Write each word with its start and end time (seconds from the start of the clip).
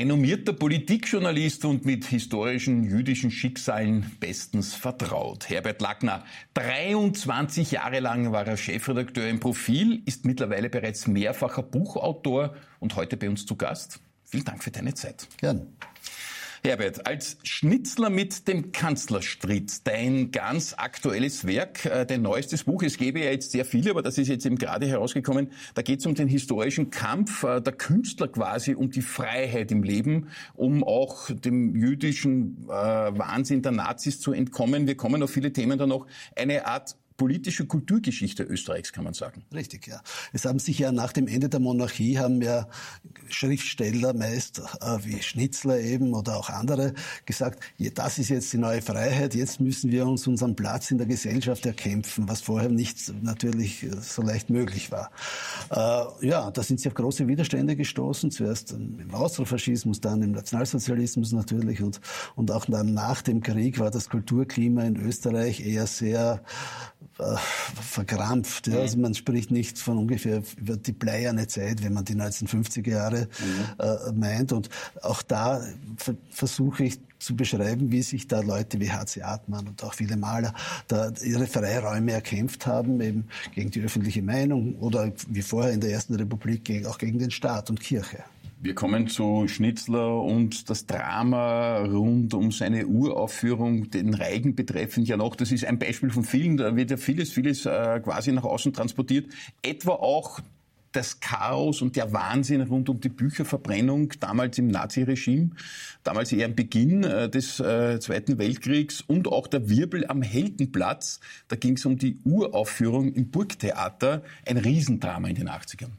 Er 0.00 0.06
renommierter 0.06 0.54
Politikjournalist 0.54 1.66
und 1.66 1.84
mit 1.84 2.06
historischen 2.06 2.84
jüdischen 2.84 3.30
Schicksalen 3.30 4.16
bestens 4.18 4.74
vertraut. 4.74 5.50
Herbert 5.50 5.82
Lackner, 5.82 6.24
23 6.54 7.72
Jahre 7.72 8.00
lang 8.00 8.32
war 8.32 8.46
er 8.46 8.56
Chefredakteur 8.56 9.28
im 9.28 9.40
Profil, 9.40 10.00
ist 10.06 10.24
mittlerweile 10.24 10.70
bereits 10.70 11.06
mehrfacher 11.06 11.62
Buchautor 11.62 12.54
und 12.78 12.96
heute 12.96 13.18
bei 13.18 13.28
uns 13.28 13.44
zu 13.44 13.56
Gast. 13.56 14.00
Vielen 14.24 14.44
Dank 14.44 14.64
für 14.64 14.70
deine 14.70 14.94
Zeit. 14.94 15.28
Gern. 15.36 15.66
Herbert, 16.62 17.06
als 17.06 17.38
Schnitzler 17.42 18.10
mit 18.10 18.46
dem 18.46 18.70
Kanzlerstritt, 18.70 19.86
dein 19.86 20.30
ganz 20.30 20.74
aktuelles 20.76 21.46
Werk, 21.46 21.86
äh, 21.86 22.04
dein 22.04 22.20
neuestes 22.20 22.64
Buch, 22.64 22.82
es 22.82 22.98
gäbe 22.98 23.20
ja 23.20 23.30
jetzt 23.30 23.52
sehr 23.52 23.64
viele, 23.64 23.92
aber 23.92 24.02
das 24.02 24.18
ist 24.18 24.28
jetzt 24.28 24.44
eben 24.44 24.56
gerade 24.56 24.86
herausgekommen, 24.86 25.52
da 25.74 25.80
geht 25.80 26.00
es 26.00 26.06
um 26.06 26.14
den 26.14 26.28
historischen 26.28 26.90
Kampf 26.90 27.44
äh, 27.44 27.62
der 27.62 27.72
Künstler 27.72 28.28
quasi, 28.28 28.74
um 28.74 28.90
die 28.90 29.00
Freiheit 29.00 29.72
im 29.72 29.82
Leben, 29.82 30.28
um 30.54 30.84
auch 30.84 31.30
dem 31.30 31.74
jüdischen 31.74 32.66
äh, 32.68 32.72
Wahnsinn 32.72 33.62
der 33.62 33.72
Nazis 33.72 34.20
zu 34.20 34.34
entkommen. 34.34 34.86
Wir 34.86 34.98
kommen 34.98 35.22
auf 35.22 35.30
viele 35.30 35.54
Themen 35.54 35.78
da 35.78 35.86
noch. 35.86 36.06
Eine 36.36 36.66
Art 36.66 36.94
politische 37.20 37.66
Kulturgeschichte 37.66 38.44
Österreichs, 38.44 38.94
kann 38.94 39.04
man 39.04 39.12
sagen. 39.12 39.44
Richtig, 39.52 39.86
ja. 39.86 40.00
Es 40.32 40.46
haben 40.46 40.58
sich 40.58 40.78
ja 40.78 40.90
nach 40.90 41.12
dem 41.12 41.26
Ende 41.28 41.50
der 41.50 41.60
Monarchie 41.60 42.16
haben 42.16 42.40
ja 42.40 42.66
Schriftsteller 43.28 44.14
meist 44.14 44.62
äh, 44.80 44.96
wie 45.04 45.22
Schnitzler 45.22 45.78
eben 45.80 46.14
oder 46.14 46.38
auch 46.38 46.48
andere 46.48 46.94
gesagt, 47.26 47.62
das 47.94 48.18
ist 48.18 48.30
jetzt 48.30 48.50
die 48.54 48.56
neue 48.56 48.80
Freiheit, 48.80 49.34
jetzt 49.34 49.60
müssen 49.60 49.90
wir 49.90 50.06
uns 50.06 50.26
unseren 50.26 50.56
Platz 50.56 50.90
in 50.92 50.96
der 50.96 51.06
Gesellschaft 51.06 51.66
erkämpfen, 51.66 52.26
was 52.26 52.40
vorher 52.40 52.70
nicht 52.70 53.12
natürlich 53.22 53.86
so 54.00 54.22
leicht 54.22 54.48
möglich 54.48 54.90
war. 54.90 55.10
Äh, 55.70 56.26
ja, 56.26 56.50
da 56.50 56.62
sind 56.62 56.80
sie 56.80 56.88
auf 56.88 56.94
große 56.94 57.28
Widerstände 57.28 57.76
gestoßen, 57.76 58.30
zuerst 58.30 58.72
im 58.72 59.12
Austrofaschismus, 59.12 60.00
dann 60.00 60.22
im 60.22 60.30
Nationalsozialismus 60.30 61.32
natürlich 61.32 61.82
und, 61.82 62.00
und 62.34 62.50
auch 62.50 62.64
dann 62.64 62.94
nach 62.94 63.20
dem 63.20 63.42
Krieg 63.42 63.78
war 63.78 63.90
das 63.90 64.08
Kulturklima 64.08 64.84
in 64.84 64.96
Österreich 64.96 65.60
eher 65.66 65.86
sehr 65.86 66.40
äh, 66.40 67.09
verkrampft. 67.90 68.66
Ja. 68.68 68.80
Also 68.80 68.98
man 68.98 69.14
spricht 69.14 69.50
nicht 69.50 69.78
von 69.78 69.98
ungefähr 69.98 70.42
über 70.56 70.76
die 70.76 70.92
bleierne 70.92 71.46
Zeit, 71.46 71.82
wenn 71.82 71.92
man 71.92 72.04
die 72.04 72.14
1950er 72.14 72.90
Jahre 72.90 73.28
mhm. 73.38 73.84
äh, 73.84 74.12
meint. 74.12 74.52
Und 74.52 74.68
auch 75.02 75.22
da 75.22 75.62
versuche 76.30 76.84
ich 76.84 77.00
zu 77.18 77.36
beschreiben, 77.36 77.92
wie 77.92 78.02
sich 78.02 78.26
da 78.26 78.40
Leute 78.40 78.80
wie 78.80 78.90
H.C. 78.90 79.22
Artmann 79.22 79.68
und 79.68 79.84
auch 79.84 79.94
viele 79.94 80.16
Maler 80.16 80.54
da 80.88 81.12
ihre 81.22 81.46
Freiräume 81.46 82.12
erkämpft 82.12 82.66
haben, 82.66 83.00
eben 83.00 83.28
gegen 83.54 83.70
die 83.70 83.82
öffentliche 83.82 84.22
Meinung 84.22 84.76
oder 84.76 85.12
wie 85.28 85.42
vorher 85.42 85.72
in 85.72 85.80
der 85.80 85.90
Ersten 85.90 86.14
Republik 86.14 86.86
auch 86.86 86.98
gegen 86.98 87.18
den 87.18 87.30
Staat 87.30 87.70
und 87.70 87.80
Kirche. 87.80 88.24
Wir 88.62 88.74
kommen 88.74 89.08
zu 89.08 89.48
Schnitzler 89.48 90.20
und 90.20 90.68
das 90.68 90.84
Drama 90.84 91.78
rund 91.78 92.34
um 92.34 92.52
seine 92.52 92.86
Uraufführung, 92.86 93.88
den 93.88 94.12
Reigen 94.12 94.54
betreffend 94.54 95.08
ja 95.08 95.16
noch. 95.16 95.34
Das 95.34 95.50
ist 95.50 95.64
ein 95.64 95.78
Beispiel 95.78 96.10
von 96.10 96.24
vielen. 96.24 96.58
Da 96.58 96.76
wird 96.76 96.90
ja 96.90 96.98
vieles, 96.98 97.32
vieles 97.32 97.64
äh, 97.64 98.00
quasi 98.04 98.32
nach 98.32 98.44
außen 98.44 98.74
transportiert. 98.74 99.32
Etwa 99.62 99.92
auch 99.92 100.40
das 100.92 101.20
Chaos 101.20 101.80
und 101.80 101.96
der 101.96 102.12
Wahnsinn 102.12 102.60
rund 102.60 102.90
um 102.90 103.00
die 103.00 103.08
Bücherverbrennung 103.08 104.12
damals 104.20 104.58
im 104.58 104.68
Naziregime, 104.68 105.52
damals 106.04 106.30
eher 106.30 106.44
am 106.44 106.54
Beginn 106.54 107.02
äh, 107.02 107.30
des 107.30 107.60
äh, 107.60 107.98
Zweiten 107.98 108.36
Weltkriegs 108.36 109.00
und 109.00 109.26
auch 109.26 109.46
der 109.46 109.70
Wirbel 109.70 110.06
am 110.06 110.20
Heldenplatz. 110.20 111.20
Da 111.48 111.56
ging 111.56 111.78
es 111.78 111.86
um 111.86 111.96
die 111.96 112.18
Uraufführung 112.24 113.14
im 113.14 113.30
Burgtheater, 113.30 114.22
ein 114.46 114.58
Riesendrama 114.58 115.28
in 115.28 115.36
den 115.36 115.48
80ern. 115.48 115.92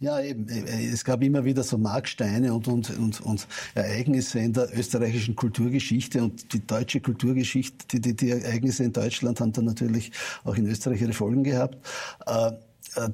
Ja, 0.00 0.20
eben. 0.20 0.48
Äh, 0.48 0.60
äh, 0.60 0.88
es 0.92 1.04
gab 1.04 1.22
immer 1.22 1.44
wieder 1.44 1.62
so 1.62 1.76
Marksteine 1.76 2.54
und, 2.54 2.68
und, 2.68 2.96
und, 2.96 3.20
und 3.20 3.48
Ereignisse 3.74 4.38
in 4.38 4.52
der 4.52 4.68
österreichischen 4.76 5.34
Kulturgeschichte 5.34 6.22
und 6.22 6.52
die 6.52 6.64
deutsche 6.64 7.00
Kulturgeschichte, 7.00 7.86
die, 7.88 8.00
die, 8.00 8.14
die 8.14 8.30
Ereignisse 8.30 8.84
in 8.84 8.92
Deutschland 8.92 9.40
haben 9.40 9.52
dann 9.52 9.64
natürlich 9.64 10.12
auch 10.44 10.56
in 10.56 10.66
Österreich 10.66 11.00
ihre 11.00 11.12
Folgen 11.12 11.42
gehabt. 11.42 11.78
Äh, 12.26 12.52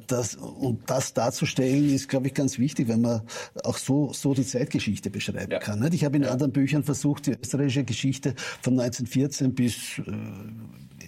das, 0.07 0.37
und 0.37 0.89
das 0.89 1.15
darzustellen 1.15 1.93
ist, 1.93 2.09
glaube 2.09 2.29
ich, 2.29 2.35
ganz 2.35 2.59
wichtig, 2.59 2.89
wenn 2.89 3.01
man 3.01 3.23
auch 3.65 3.77
so, 3.77 4.13
so 4.13 4.33
die 4.33 4.47
Zeitgeschichte 4.47 5.11
beschreiben 5.11 5.51
ja. 5.51 5.59
kann. 5.59 5.83
Ich 5.93 6.05
habe 6.05 6.17
in 6.17 6.23
ja. 6.23 6.31
anderen 6.31 6.53
Büchern 6.53 6.85
versucht, 6.85 7.27
die 7.27 7.33
österreichische 7.33 7.85
Geschichte 7.85 8.35
von 8.63 8.79
1914 8.79 9.55
bis 9.55 9.99
äh, 9.99 10.13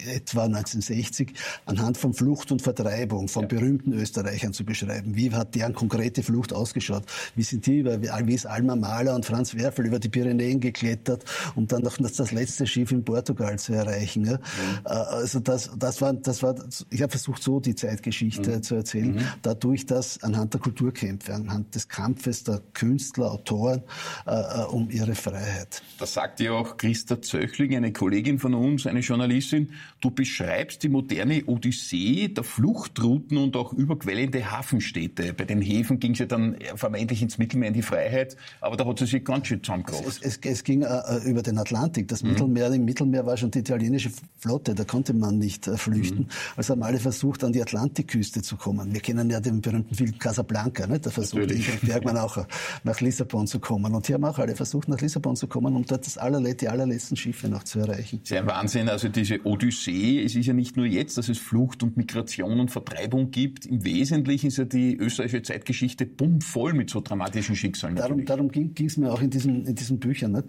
etwa 0.07 0.45
1960 0.45 1.33
anhand 1.65 1.97
von 1.97 2.13
Flucht 2.13 2.51
und 2.51 2.61
Vertreibung 2.61 3.27
von 3.27 3.43
ja. 3.43 3.47
berühmten 3.47 3.93
Österreichern 3.93 4.53
zu 4.53 4.65
beschreiben. 4.65 5.15
Wie 5.15 5.31
hat 5.33 5.55
deren 5.55 5.73
konkrete 5.73 6.23
Flucht 6.23 6.53
ausgeschaut? 6.53 7.03
Wie 7.35 7.43
sind 7.43 7.65
die 7.65 7.79
über, 7.79 8.01
wie 8.01 8.33
ist 8.33 8.45
Alma 8.45 8.75
Mahler 8.75 9.15
und 9.15 9.25
Franz 9.25 9.55
Werfel 9.55 9.85
über 9.85 9.99
die 9.99 10.09
Pyrenäen 10.09 10.59
geklettert, 10.59 11.25
um 11.55 11.67
dann 11.67 11.83
noch 11.83 11.97
das 11.97 12.31
letzte 12.31 12.67
Schiff 12.67 12.91
in 12.91 13.03
Portugal 13.03 13.59
zu 13.59 13.73
erreichen? 13.73 14.25
Ja? 14.25 14.37
Mhm. 14.37 14.39
Äh, 14.85 14.89
also 14.89 15.39
das, 15.39 15.71
das 15.77 16.01
war, 16.01 16.13
das 16.13 16.43
war, 16.43 16.55
ich 16.89 17.01
habe 17.01 17.11
versucht, 17.11 17.43
so 17.43 17.59
die 17.59 17.75
Zeitgeschichte 17.75 18.57
mhm. 18.57 18.63
zu 18.63 18.75
erzählen, 18.75 19.15
mhm. 19.15 19.21
dadurch, 19.41 19.85
dass 19.85 20.23
anhand 20.23 20.53
der 20.53 20.61
Kulturkämpfe, 20.61 21.33
anhand 21.33 21.75
des 21.75 21.87
Kampfes 21.87 22.43
der 22.43 22.61
Künstler, 22.73 23.31
Autoren 23.31 23.83
äh, 24.25 24.31
äh 24.31 24.63
um 24.67 24.89
ihre 24.89 25.15
Freiheit. 25.15 25.81
Das 25.99 26.13
sagt 26.13 26.39
ja 26.39 26.51
auch 26.51 26.77
Christa 26.77 27.21
Zöchling, 27.21 27.75
eine 27.75 27.91
Kollegin 27.91 28.39
von 28.39 28.53
uns, 28.53 28.85
eine 28.85 28.99
Journalistin. 28.99 29.71
Du 29.99 30.11
beschreibst 30.11 30.83
die 30.83 30.89
moderne 30.89 31.43
Odyssee 31.45 32.27
der 32.27 32.43
Fluchtrouten 32.43 33.37
und 33.37 33.55
auch 33.55 33.73
überquellende 33.73 34.51
Hafenstädte. 34.51 35.33
Bei 35.33 35.45
den 35.45 35.59
Häfen 35.59 35.99
ging 35.99 36.11
es 36.11 36.19
ja 36.19 36.27
dann 36.27 36.55
vermeintlich 36.75 37.23
ins 37.23 37.39
Mittelmeer 37.39 37.69
in 37.69 37.73
die 37.73 37.81
Freiheit, 37.81 38.37
aber 38.61 38.77
da 38.77 38.85
hat 38.85 38.99
sie 38.99 39.07
sich 39.07 39.25
ganz 39.25 39.47
schön 39.47 39.63
zusammengebracht. 39.63 40.05
Es, 40.07 40.19
es, 40.21 40.39
es 40.43 40.63
ging 40.63 40.83
äh, 40.83 41.17
über 41.25 41.41
den 41.41 41.57
Atlantik. 41.57 42.07
Das 42.09 42.21
mhm. 42.21 42.29
Mittelmeer, 42.29 42.71
im 42.71 42.85
Mittelmeer 42.85 43.25
war 43.25 43.37
schon 43.37 43.49
die 43.49 43.59
italienische 43.59 44.11
Flotte, 44.37 44.75
da 44.75 44.83
konnte 44.83 45.15
man 45.15 45.39
nicht 45.39 45.67
äh, 45.67 45.77
flüchten. 45.77 46.19
Mhm. 46.19 46.27
Also 46.55 46.73
haben 46.73 46.83
alle 46.83 46.99
versucht, 46.99 47.43
an 47.43 47.51
die 47.51 47.61
Atlantikküste 47.63 48.43
zu 48.43 48.55
kommen. 48.55 48.93
Wir 48.93 49.01
kennen 49.01 49.31
ja 49.31 49.39
den 49.39 49.61
berühmten 49.61 49.95
Film 49.95 50.19
Casablanca, 50.19 50.85
ne? 50.85 50.99
da 50.99 51.09
versucht 51.09 51.51
Ingrid 51.51 51.81
Bergmann 51.81 52.17
auch 52.17 52.37
äh, 52.37 52.45
nach 52.83 53.01
Lissabon 53.01 53.47
zu 53.47 53.59
kommen. 53.59 53.95
Und 53.95 54.05
hier 54.05 54.13
haben 54.13 54.25
auch 54.25 54.37
alle 54.37 54.55
versucht, 54.55 54.89
nach 54.89 55.01
Lissabon 55.01 55.35
zu 55.35 55.47
kommen, 55.47 55.75
um 55.75 55.83
dort 55.85 56.05
das 56.05 56.19
allerle 56.19 56.53
die 56.53 56.67
allerletzten 56.67 57.17
Schiffe 57.17 57.49
noch 57.49 57.63
zu 57.63 57.79
erreichen. 57.79 58.21
Sehr 58.23 58.45
Wahnsinn, 58.45 58.89
also 58.89 59.09
diese 59.09 59.43
Odyssee 59.43 59.86
Odyssee. 59.87 60.23
Es 60.23 60.35
ist 60.35 60.45
ja 60.45 60.53
nicht 60.53 60.77
nur 60.77 60.85
jetzt, 60.85 61.17
dass 61.17 61.29
es 61.29 61.37
Flucht 61.37 61.83
und 61.83 61.97
Migration 61.97 62.59
und 62.59 62.71
Vertreibung 62.71 63.31
gibt. 63.31 63.65
Im 63.65 63.83
Wesentlichen 63.83 64.47
ist 64.47 64.57
ja 64.57 64.65
die 64.65 64.95
österreichische 64.95 65.41
Zeitgeschichte 65.41 66.05
bummvoll 66.05 66.73
mit 66.73 66.89
so 66.89 67.01
dramatischen 67.01 67.55
Schicksalen. 67.55 67.95
Darum, 67.95 68.25
darum 68.25 68.49
ging 68.51 68.73
es 68.77 68.97
mir 68.97 69.11
auch 69.11 69.21
in 69.21 69.29
diesen, 69.29 69.65
in 69.65 69.75
diesen 69.75 69.99
Büchern. 69.99 70.33
Nicht? 70.33 70.47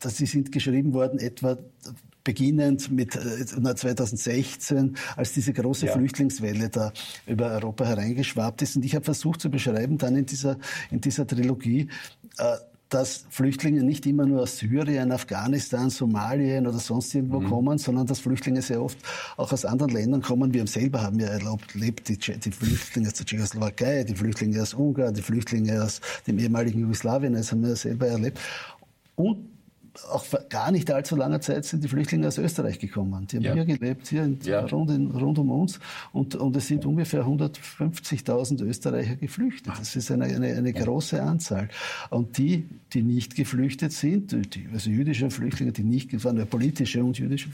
Dass 0.00 0.16
sie 0.16 0.26
sind 0.26 0.52
geschrieben 0.52 0.92
worden 0.92 1.18
etwa 1.18 1.58
beginnend 2.22 2.90
mit 2.90 3.12
2016, 3.12 4.76
äh, 4.76 4.98
als 5.16 5.32
diese 5.32 5.54
große 5.54 5.86
ja. 5.86 5.92
Flüchtlingswelle 5.92 6.68
da 6.68 6.92
über 7.26 7.50
Europa 7.50 7.86
hereingeschwappt 7.86 8.60
ist. 8.60 8.76
Und 8.76 8.84
ich 8.84 8.94
habe 8.94 9.04
versucht 9.04 9.40
zu 9.40 9.50
beschreiben 9.50 9.96
dann 9.96 10.16
in 10.16 10.26
dieser, 10.26 10.58
in 10.90 11.00
dieser 11.00 11.26
Trilogie, 11.26 11.88
äh, 12.36 12.56
dass 12.90 13.24
Flüchtlinge 13.30 13.82
nicht 13.82 14.04
immer 14.04 14.26
nur 14.26 14.42
aus 14.42 14.58
Syrien, 14.58 15.12
Afghanistan, 15.12 15.90
Somalien 15.90 16.66
oder 16.66 16.78
sonst 16.78 17.14
irgendwo 17.14 17.40
mhm. 17.40 17.48
kommen, 17.48 17.78
sondern 17.78 18.06
dass 18.06 18.20
Flüchtlinge 18.20 18.60
sehr 18.62 18.82
oft 18.82 18.98
auch 19.36 19.52
aus 19.52 19.64
anderen 19.64 19.92
Ländern 19.92 20.22
kommen. 20.22 20.52
Wir 20.52 20.66
selber 20.66 21.02
haben 21.02 21.18
ja 21.20 21.28
erlebt, 21.28 22.08
die, 22.08 22.18
die 22.18 22.50
Flüchtlinge 22.50 23.08
aus 23.08 23.14
der 23.14 23.26
Tschechoslowakei, 23.26 24.04
die 24.04 24.14
Flüchtlinge 24.14 24.60
aus 24.60 24.74
Ungarn, 24.74 25.14
die 25.14 25.22
Flüchtlinge 25.22 25.82
aus 25.82 26.00
dem 26.26 26.38
ehemaligen 26.38 26.80
Jugoslawien, 26.80 27.32
das 27.34 27.52
haben 27.52 27.62
wir 27.62 27.76
selber 27.76 28.08
erlebt. 28.08 28.38
Und 29.14 29.48
auch 30.10 30.24
gar 30.48 30.70
nicht 30.70 30.90
allzu 30.90 31.16
langer 31.16 31.40
Zeit 31.40 31.64
sind 31.64 31.84
die 31.84 31.88
Flüchtlinge 31.88 32.28
aus 32.28 32.38
Österreich 32.38 32.78
gekommen. 32.78 33.26
Die 33.26 33.36
haben 33.36 33.44
ja. 33.44 33.54
hier 33.54 33.64
gelebt, 33.64 34.08
hier 34.08 34.24
in, 34.24 34.38
ja. 34.42 34.60
rund, 34.66 34.90
in, 34.90 35.10
rund, 35.10 35.38
um 35.38 35.50
uns. 35.50 35.80
Und, 36.12 36.34
und 36.36 36.56
es 36.56 36.68
sind 36.68 36.84
ungefähr 36.86 37.24
150.000 37.24 38.64
Österreicher 38.64 39.16
geflüchtet. 39.16 39.72
Das 39.78 39.96
ist 39.96 40.10
eine, 40.10 40.24
eine, 40.24 40.48
eine 40.48 40.72
große 40.72 41.22
Anzahl. 41.22 41.68
Und 42.10 42.38
die, 42.38 42.66
die 42.92 43.02
nicht 43.02 43.34
geflüchtet 43.34 43.92
sind, 43.92 44.54
die, 44.54 44.68
also 44.72 44.90
jüdische 44.90 45.30
Flüchtlinge, 45.30 45.72
die 45.72 45.84
nicht, 45.84 46.24
waren 46.24 46.46
politische 46.46 47.02
und 47.04 47.18
jüdische 47.18 47.48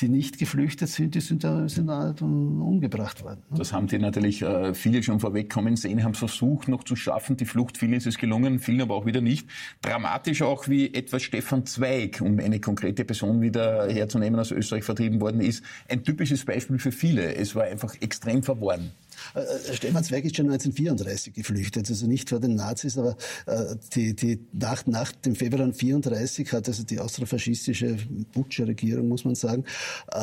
die 0.00 0.08
nicht 0.08 0.38
geflüchtet 0.38 0.88
sind, 0.88 1.14
die 1.14 1.20
sind, 1.20 1.42
sind 1.66 1.90
umgebracht 1.90 3.22
worden. 3.22 3.42
Ne? 3.50 3.58
Das 3.58 3.72
haben 3.72 3.86
die 3.86 3.98
natürlich 3.98 4.42
äh, 4.42 4.74
viele 4.74 5.02
schon 5.02 5.20
vorwegkommen 5.20 5.76
sehen, 5.76 6.02
haben 6.04 6.14
versucht 6.14 6.68
noch 6.68 6.84
zu 6.84 6.96
schaffen. 6.96 7.36
Die 7.36 7.44
Flucht, 7.44 7.78
vielen 7.78 7.94
ist 7.94 8.06
es 8.06 8.18
gelungen, 8.18 8.58
vielen 8.58 8.80
aber 8.80 8.94
auch 8.94 9.06
wieder 9.06 9.20
nicht. 9.20 9.48
Dramatisch 9.82 10.42
auch, 10.42 10.68
wie 10.68 10.92
etwas 10.92 11.22
Stefan 11.22 11.59
Zweig, 11.66 12.20
um 12.20 12.38
eine 12.38 12.60
konkrete 12.60 13.04
Person 13.04 13.40
wieder 13.40 13.88
herzunehmen, 13.88 14.38
aus 14.38 14.50
Österreich 14.50 14.84
vertrieben 14.84 15.20
worden 15.20 15.40
ist, 15.40 15.64
ein 15.88 16.04
typisches 16.04 16.44
Beispiel 16.44 16.78
für 16.78 16.92
viele. 16.92 17.34
Es 17.34 17.54
war 17.54 17.64
einfach 17.64 17.94
extrem 18.00 18.42
verworren. 18.42 18.92
Äh, 19.34 19.74
Stefan 19.74 20.04
Zweig 20.04 20.24
ist 20.24 20.36
schon 20.36 20.46
1934 20.46 21.32
geflüchtet, 21.32 21.88
also 21.88 22.06
nicht 22.06 22.28
vor 22.28 22.40
den 22.40 22.54
Nazis, 22.54 22.98
aber 22.98 23.16
äh, 23.46 23.76
die, 23.94 24.14
die 24.14 24.40
nach, 24.52 24.86
nach 24.86 25.12
dem 25.12 25.34
Februar 25.34 25.64
1934 25.64 26.52
hat 26.52 26.68
also 26.68 26.82
die 26.82 26.98
außerfaschistische 26.98 27.96
Butsche-Regierung, 28.32 29.08
muss 29.08 29.24
man 29.24 29.34
sagen, 29.34 29.64
äh, 30.12 30.16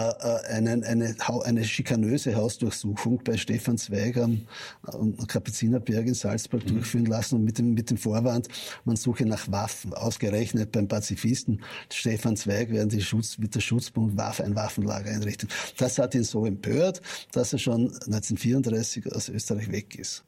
eine, 0.49 0.85
eine, 0.85 1.15
eine 1.43 1.63
schikanöse 1.63 2.35
Hausdurchsuchung 2.35 3.21
bei 3.23 3.37
Stefan 3.37 3.77
Zweig 3.77 4.17
am, 4.17 4.41
am 4.83 5.15
Kapuzinerberg 5.27 6.07
in 6.07 6.13
Salzburg 6.13 6.63
mhm. 6.65 6.75
durchführen 6.75 7.05
lassen 7.05 7.35
und 7.35 7.43
mit 7.43 7.57
dem, 7.57 7.73
mit 7.73 7.89
dem 7.89 7.97
Vorwand, 7.97 8.47
man 8.85 8.95
suche 8.95 9.25
nach 9.25 9.51
Waffen, 9.51 9.93
ausgerechnet 9.93 10.71
beim 10.71 10.87
Pazifisten 10.87 11.61
Stefan 11.91 12.35
Zweig, 12.35 12.69
während 12.71 12.93
die 12.93 13.01
Schutz, 13.01 13.37
mit 13.37 13.55
der 13.55 13.61
Schutzbund 13.61 14.17
Waffe, 14.17 14.43
ein 14.43 14.55
Waffenlager 14.55 15.11
einrichtet. 15.11 15.51
Das 15.77 15.97
hat 15.97 16.15
ihn 16.15 16.23
so 16.23 16.45
empört, 16.45 17.01
dass 17.31 17.53
er 17.53 17.59
schon 17.59 17.87
1934 17.87 18.86
aus 19.11 19.29
Österreich 19.29 19.71
weg 19.71 19.95
ist. 19.95 20.23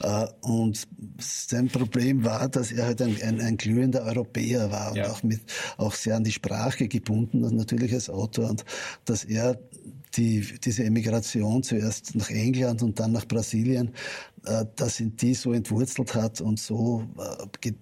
Äh, 0.00 0.26
und 0.40 0.86
sein 1.18 1.68
Problem 1.68 2.24
war, 2.24 2.48
dass 2.48 2.72
er 2.72 2.86
halt 2.86 3.02
ein, 3.02 3.16
ein, 3.22 3.40
ein 3.40 3.56
glühender 3.56 4.02
Europäer 4.02 4.70
war 4.70 4.90
und 4.90 4.98
ja. 4.98 5.10
auch 5.10 5.22
mit 5.22 5.40
auch 5.76 5.94
sehr 5.94 6.16
an 6.16 6.24
die 6.24 6.32
Sprache 6.32 6.88
gebunden, 6.88 7.40
natürlich 7.56 7.92
als 7.92 8.08
Autor 8.10 8.50
und 8.50 8.64
dass 9.04 9.24
er 9.24 9.58
die, 10.16 10.40
diese 10.64 10.84
Emigration 10.84 11.62
zuerst 11.62 12.14
nach 12.14 12.30
England 12.30 12.82
und 12.82 12.98
dann 12.98 13.12
nach 13.12 13.26
Brasilien 13.26 13.92
dass 14.76 15.00
ihn 15.00 15.16
die 15.16 15.34
so 15.34 15.52
entwurzelt 15.52 16.14
hat 16.14 16.40
und 16.40 16.58
so 16.58 17.04
äh, 17.18 17.72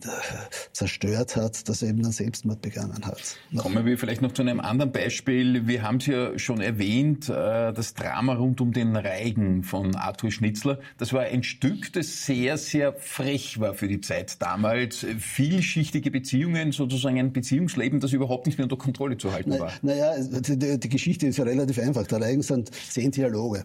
zerstört 0.73 1.37
hat, 1.37 1.69
dass 1.69 1.83
er 1.83 1.91
eben 1.91 2.03
dann 2.03 2.13
Selbstmord 2.13 2.63
begangen 2.63 3.05
hat. 3.05 3.37
Kommen 3.57 3.85
wir 3.85 3.99
vielleicht 3.99 4.23
noch 4.23 4.33
zu 4.33 4.43
einem 4.43 4.61
anderen 4.61 4.93
Beispiel. 4.93 5.67
Wir 5.67 5.83
haben 5.83 5.97
es 5.97 6.07
ja 6.07 6.39
schon 6.39 6.61
erwähnt, 6.61 7.29
äh, 7.29 7.73
das 7.73 7.95
Drama 7.95 8.35
rund 8.35 8.61
um 8.61 8.73
den 8.73 8.97
Reigen 8.97 9.63
von 9.63 9.95
Arthur 9.95 10.31
Schnitzler. 10.31 10.79
Das 10.99 11.13
war 11.13 11.23
ein 11.23 11.43
Stück, 11.43 11.93
das 11.93 12.25
sehr, 12.27 12.59
sehr 12.59 12.93
frech 12.95 13.61
war 13.61 13.75
für 13.75 13.89
die 13.89 14.01
Zeit 14.01 14.41
damals. 14.43 15.07
Vielschichtige 15.19 16.11
Beziehungen, 16.11 16.73
sozusagen 16.73 17.19
ein 17.19 17.33
Beziehungsleben, 17.33 18.01
das 18.01 18.13
überhaupt 18.13 18.47
nicht 18.47 18.59
mehr 18.59 18.65
unter 18.65 18.77
Kontrolle 18.77 19.17
zu 19.17 19.33
halten 19.33 19.59
war. 19.59 19.73
Naja, 19.83 20.15
die, 20.19 20.79
die 20.79 20.89
Geschichte 20.89 21.27
ist 21.27 21.39
ja 21.39 21.45
relativ 21.45 21.79
einfach. 21.79 22.07
Der 22.07 22.21
Reigen 22.21 22.43
sind 22.43 22.71
zehn 22.75 23.11
Dialoge. 23.11 23.65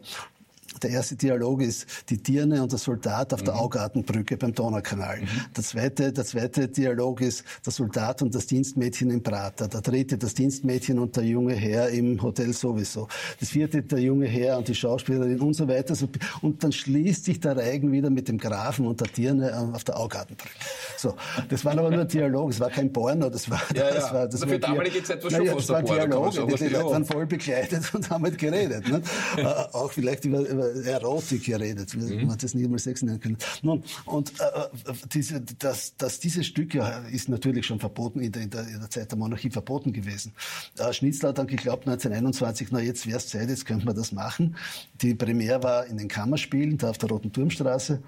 Der 0.81 0.89
erste 0.89 1.15
Dialog 1.15 1.61
ist 1.61 1.85
die 2.09 2.21
Dirne 2.21 2.61
und 2.63 2.71
der 2.71 2.79
Soldat 2.79 3.33
auf 3.33 3.41
mhm. 3.41 3.45
der 3.45 3.55
Augartenbrücke 3.55 4.37
beim 4.37 4.53
Donaukanal. 4.53 5.21
Mhm. 5.21 5.27
Der, 5.55 5.63
zweite, 5.63 6.11
der 6.13 6.25
zweite 6.25 6.67
Dialog 6.67 7.21
ist 7.21 7.43
der 7.65 7.73
Soldat 7.73 8.21
und 8.21 8.33
das 8.33 8.47
Dienstmädchen 8.47 9.11
im 9.11 9.21
Prater. 9.21 9.67
Der 9.67 9.81
dritte 9.81 10.17
das 10.17 10.33
Dienstmädchen 10.33 10.99
und 10.99 11.15
der 11.15 11.23
junge 11.23 11.53
Herr 11.53 11.89
im 11.89 12.21
Hotel 12.21 12.53
sowieso. 12.53 13.07
Das 13.39 13.49
vierte 13.49 13.83
der 13.83 13.99
junge 13.99 14.27
Herr 14.27 14.57
und 14.57 14.67
die 14.67 14.75
Schauspielerin 14.75 15.39
und 15.39 15.53
so 15.53 15.67
weiter. 15.67 15.95
Und 16.41 16.63
dann 16.63 16.71
schließt 16.71 17.25
sich 17.25 17.39
der 17.39 17.57
Reigen 17.57 17.91
wieder 17.91 18.09
mit 18.09 18.27
dem 18.27 18.37
Grafen 18.37 18.87
und 18.87 18.99
der 18.99 19.07
Dirne 19.07 19.71
auf 19.73 19.83
der 19.83 19.99
Augartenbrücke. 19.99 20.53
So, 20.97 21.15
das 21.49 21.65
waren 21.65 21.79
aber 21.79 21.89
nur 21.89 22.05
Dialoge, 22.05 22.53
es 22.53 22.59
war 22.59 22.69
kein 22.69 22.91
Porno, 22.91 23.29
das 23.29 23.49
war, 23.49 23.61
ja, 23.75 23.89
das 23.89 24.05
ja. 24.05 24.13
war, 24.13 24.27
das 24.27 24.41
war, 24.47 24.57
damalige 24.57 25.03
Zeit 25.03 25.23
war 25.23 25.31
schon 25.31 25.39
naja, 25.39 25.53
fast 25.53 25.69
das 25.69 25.75
war 25.75 25.83
Dialoge, 25.83 26.45
die, 26.45 26.55
die 26.55 26.69
Leute 26.69 26.85
waren 26.85 27.05
voll 27.05 27.25
bekleidet 27.25 27.93
und 27.93 28.09
haben 28.09 28.23
halt 28.23 28.37
geredet. 28.37 28.87
Ne? 28.87 29.01
äh, 29.37 29.43
auch 29.43 29.91
vielleicht 29.91 30.25
über, 30.25 30.41
über 30.69 30.89
Erotik 30.89 31.45
geredet, 31.45 31.95
mhm. 31.95 32.27
man 32.27 32.37
das 32.37 32.53
nicht 32.53 32.65
einmal 32.65 32.79
Sex 32.79 33.01
nennen 33.01 33.19
können. 33.19 33.37
Nun, 33.61 33.83
und 34.05 34.33
äh, 34.39 34.43
äh, 34.43 34.93
diese, 35.13 35.41
das, 35.41 35.95
das, 35.97 36.19
dieses 36.19 36.45
Stück 36.45 36.73
ja, 36.73 36.99
ist 37.07 37.29
natürlich 37.29 37.65
schon 37.65 37.79
verboten, 37.79 38.19
in 38.19 38.31
der, 38.31 38.43
in 38.43 38.49
der, 38.49 38.67
in 38.67 38.79
der 38.79 38.89
Zeit 38.89 39.11
der 39.11 39.17
Monarchie 39.17 39.49
verboten 39.49 39.93
gewesen. 39.93 40.33
Äh, 40.77 40.93
Schnitzler 40.93 41.29
hat 41.29 41.37
dann 41.37 41.47
geglaubt, 41.47 41.87
1921, 41.87 42.69
na 42.71 42.79
jetzt 42.79 43.07
wäre 43.07 43.17
es 43.17 43.27
Zeit, 43.27 43.49
jetzt 43.49 43.65
könnte 43.65 43.85
man 43.85 43.95
das 43.95 44.11
machen. 44.11 44.55
Die 45.01 45.15
Premiere 45.15 45.63
war 45.63 45.85
in 45.85 45.97
den 45.97 46.07
Kammerspielen, 46.07 46.77
da 46.77 46.89
auf 46.89 46.97
der 46.97 47.09
Roten 47.09 47.31
Turmstraße. 47.31 48.01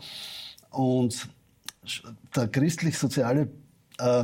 Und 0.69 1.29
der 2.35 2.47
christlich-soziale 2.47 3.49
äh, 3.99 4.23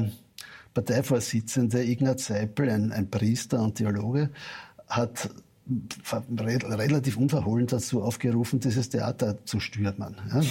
Parteivorsitzende 0.74 1.84
Ignaz 1.84 2.26
Seipel, 2.26 2.70
ein, 2.70 2.92
ein 2.92 3.10
Priester 3.10 3.62
und 3.62 3.76
Theologe, 3.76 4.30
hat 4.88 5.30
relativ 6.38 7.18
unverhohlen 7.18 7.68
dazu 7.68 8.02
aufgerufen, 8.02 8.60
dieses 8.60 8.90
Theater 8.90 9.38
zu 9.46 9.60
stürmen. 9.60 10.16
Ja. 10.32 10.42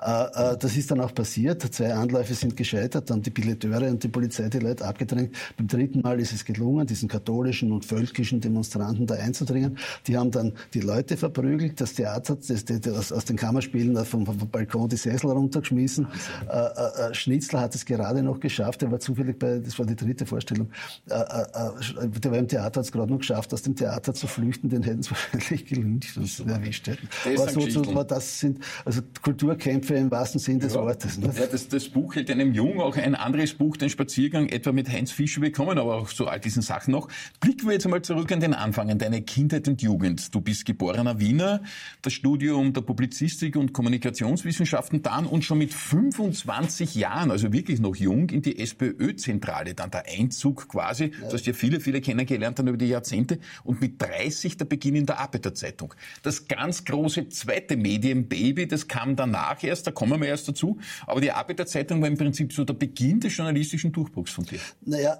Äh, 0.00 0.52
äh, 0.52 0.58
das 0.58 0.76
ist 0.76 0.90
dann 0.90 1.00
auch 1.00 1.14
passiert. 1.14 1.62
Zwei 1.62 1.94
Anläufe 1.94 2.34
sind 2.34 2.56
gescheitert, 2.56 3.10
dann 3.10 3.22
die 3.22 3.30
Billeteure 3.30 3.88
und 3.88 4.02
die 4.02 4.08
Polizei 4.08 4.48
die 4.48 4.58
Leute 4.58 4.84
abgedrängt. 4.84 5.34
Beim 5.56 5.68
dritten 5.68 6.00
Mal 6.00 6.20
ist 6.20 6.32
es 6.32 6.44
gelungen, 6.44 6.86
diesen 6.86 7.08
katholischen 7.08 7.72
und 7.72 7.84
völkischen 7.84 8.40
Demonstranten 8.40 9.06
da 9.06 9.14
einzudringen. 9.14 9.78
Die 10.06 10.16
haben 10.16 10.30
dann 10.30 10.52
die 10.74 10.80
Leute 10.80 11.16
verprügelt, 11.16 11.80
das 11.80 11.94
Theater 11.94 12.36
das, 12.36 12.64
das, 12.64 13.12
aus 13.12 13.24
den 13.24 13.36
Kammerspielen 13.36 14.04
vom, 14.04 14.26
vom, 14.26 14.38
Balkon 14.50 14.88
die 14.88 14.96
Sessel 14.96 15.30
runtergeschmissen. 15.30 16.08
Äh, 16.48 17.14
Schnitzler 17.14 17.60
hat 17.60 17.74
es 17.74 17.84
gerade 17.84 18.22
noch 18.22 18.40
geschafft, 18.40 18.82
er 18.82 18.90
war 18.90 19.00
zufällig 19.00 19.38
bei, 19.38 19.58
das 19.58 19.78
war 19.78 19.86
die 19.86 19.96
dritte 19.96 20.26
Vorstellung, 20.26 20.70
der 21.06 22.30
war 22.30 22.38
im 22.38 22.48
Theater, 22.48 22.76
hat 22.80 22.84
es 22.84 22.92
gerade 22.92 23.12
noch 23.12 23.18
geschafft, 23.18 23.52
aus 23.54 23.62
dem 23.62 23.76
Theater 23.76 24.14
zu 24.14 24.26
fliehen 24.26 24.47
flüchten, 24.48 24.68
den 24.68 24.82
hätten 24.82 25.02
sie 25.02 25.10
wahrscheinlich 25.32 25.66
gelyncht, 25.66 26.16
wenn 26.16 26.26
sie 26.26 26.44
erwischt 26.44 26.86
hätten. 26.86 27.08
Das, 27.24 27.40
aber 27.40 27.68
so, 27.70 27.84
so, 27.84 28.02
das 28.04 28.40
sind 28.40 28.58
also 28.84 29.02
Kulturkämpfe 29.22 29.94
im 29.94 30.10
wahrsten 30.10 30.40
Sinn 30.40 30.58
des 30.58 30.74
ja. 30.74 30.80
Wortes. 30.80 31.18
Ne? 31.18 31.32
Ja, 31.36 31.46
das, 31.46 31.68
das, 31.68 31.88
Buch 31.88 32.14
hält 32.14 32.30
einem 32.30 32.52
Jung 32.52 32.80
auch 32.80 32.96
ein 32.96 33.14
anderes 33.14 33.54
Buch, 33.54 33.76
den 33.76 33.90
Spaziergang, 33.90 34.48
etwa 34.48 34.72
mit 34.72 34.88
Heinz 34.88 35.10
Fischer. 35.10 35.42
Wir 35.42 35.52
kommen 35.52 35.78
aber 35.78 35.96
auch 35.96 36.08
zu 36.08 36.26
all 36.26 36.40
diesen 36.40 36.62
Sachen 36.62 36.92
noch. 36.92 37.08
Blicken 37.40 37.66
wir 37.66 37.74
jetzt 37.74 37.86
einmal 37.86 38.02
zurück 38.02 38.30
an 38.32 38.40
den 38.40 38.54
Anfang, 38.54 38.90
an 38.90 38.98
deine 38.98 39.22
Kindheit 39.22 39.68
und 39.68 39.82
Jugend. 39.82 40.34
Du 40.34 40.40
bist 40.40 40.64
geborener 40.64 41.18
Wiener, 41.20 41.62
das 42.02 42.12
Studium 42.12 42.72
der 42.72 42.82
Publizistik 42.82 43.56
und 43.56 43.72
Kommunikationswissenschaften 43.72 45.02
dann 45.02 45.26
und 45.26 45.44
schon 45.44 45.58
mit 45.58 45.72
25 45.72 46.94
Jahren, 46.94 47.30
also 47.30 47.52
wirklich 47.52 47.80
noch 47.80 47.96
jung, 47.96 48.30
in 48.30 48.42
die 48.42 48.58
SPÖ-Zentrale, 48.58 49.74
dann 49.74 49.90
der 49.90 50.04
Einzug 50.06 50.68
quasi. 50.68 51.04
Ja. 51.04 51.28
Du 51.28 51.34
hast 51.34 51.46
ja 51.46 51.52
viele, 51.52 51.80
viele 51.80 52.00
kennengelernt 52.00 52.58
dann 52.58 52.68
über 52.68 52.78
die 52.78 52.86
Jahrzehnte 52.86 53.38
und 53.64 53.80
mit 53.80 54.00
30 54.00 54.37
30 54.38 54.56
der 54.56 54.64
Beginn 54.64 54.94
in 54.94 55.06
der 55.06 55.18
Arbeiterzeitung. 55.18 55.94
Das 56.22 56.46
ganz 56.46 56.84
große 56.84 57.28
zweite 57.28 57.76
Medienbaby, 57.76 58.66
das 58.68 58.88
kam 58.88 59.16
danach 59.16 59.62
erst, 59.62 59.86
da 59.86 59.90
kommen 59.90 60.20
wir 60.20 60.28
erst 60.28 60.48
dazu. 60.48 60.78
Aber 61.06 61.20
die 61.20 61.32
Arbeiterzeitung 61.32 62.00
war 62.00 62.08
im 62.08 62.16
Prinzip 62.16 62.52
so 62.52 62.64
der 62.64 62.74
Beginn 62.74 63.20
des 63.20 63.36
journalistischen 63.36 63.92
Durchbruchs 63.92 64.32
von 64.32 64.44
dir. 64.44 64.60
Naja, 64.84 65.18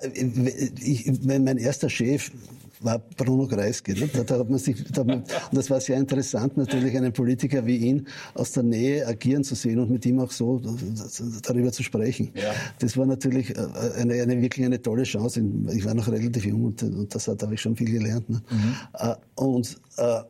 ich, 0.81 1.11
mein 1.23 1.59
erster 1.59 1.91
Chef 1.91 2.31
war 2.81 2.99
Bruno 2.99 3.47
Kreisky. 3.47 3.93
Ne? 3.93 4.09
Da, 4.09 4.39
hat 4.39 4.49
man 4.49 4.59
sich, 4.59 4.83
da 4.93 5.05
man, 5.05 5.21
und 5.21 5.53
das 5.53 5.71
war 5.71 5.81
sehr 5.81 5.97
interessant, 5.97 6.57
natürlich 6.57 6.97
einen 6.97 7.13
Politiker 7.13 7.65
wie 7.67 7.77
ihn 7.77 8.07
aus 8.35 8.53
der 8.53 8.63
Nähe 8.63 9.07
agieren 9.07 9.45
zu 9.45 9.55
sehen 9.55 9.79
und 9.79 9.91
mit 9.91 10.05
ihm 10.07 10.21
auch 10.21 10.31
so 10.31 10.61
darüber 11.43 11.73
zu 11.73 11.83
sprechen. 11.83 12.31
Ja. 12.35 12.53
Das 12.79 12.97
war 12.97 13.07
natürlich 13.07 13.57
äh, 13.57 13.67
eine, 13.97 14.15
eine, 14.15 14.41
wirklich 14.41 14.65
eine 14.65 14.81
tolle 14.81 15.05
Chance. 15.05 15.43
Ich 15.73 15.85
war 15.85 15.95
noch 15.95 16.09
relativ 16.09 16.45
jung 16.45 16.65
und, 16.65 16.83
und 16.83 17.15
das 17.15 17.29
hat, 17.29 17.43
habe 17.43 17.55
ich 17.55 17.61
schon 17.61 17.77
viel 17.77 17.91
gelernt. 17.91 18.29
Ne? 18.29 18.43
Mhm. 18.51 18.75
Äh, 18.95 19.15
und 19.37 19.81
äh, 19.97 20.21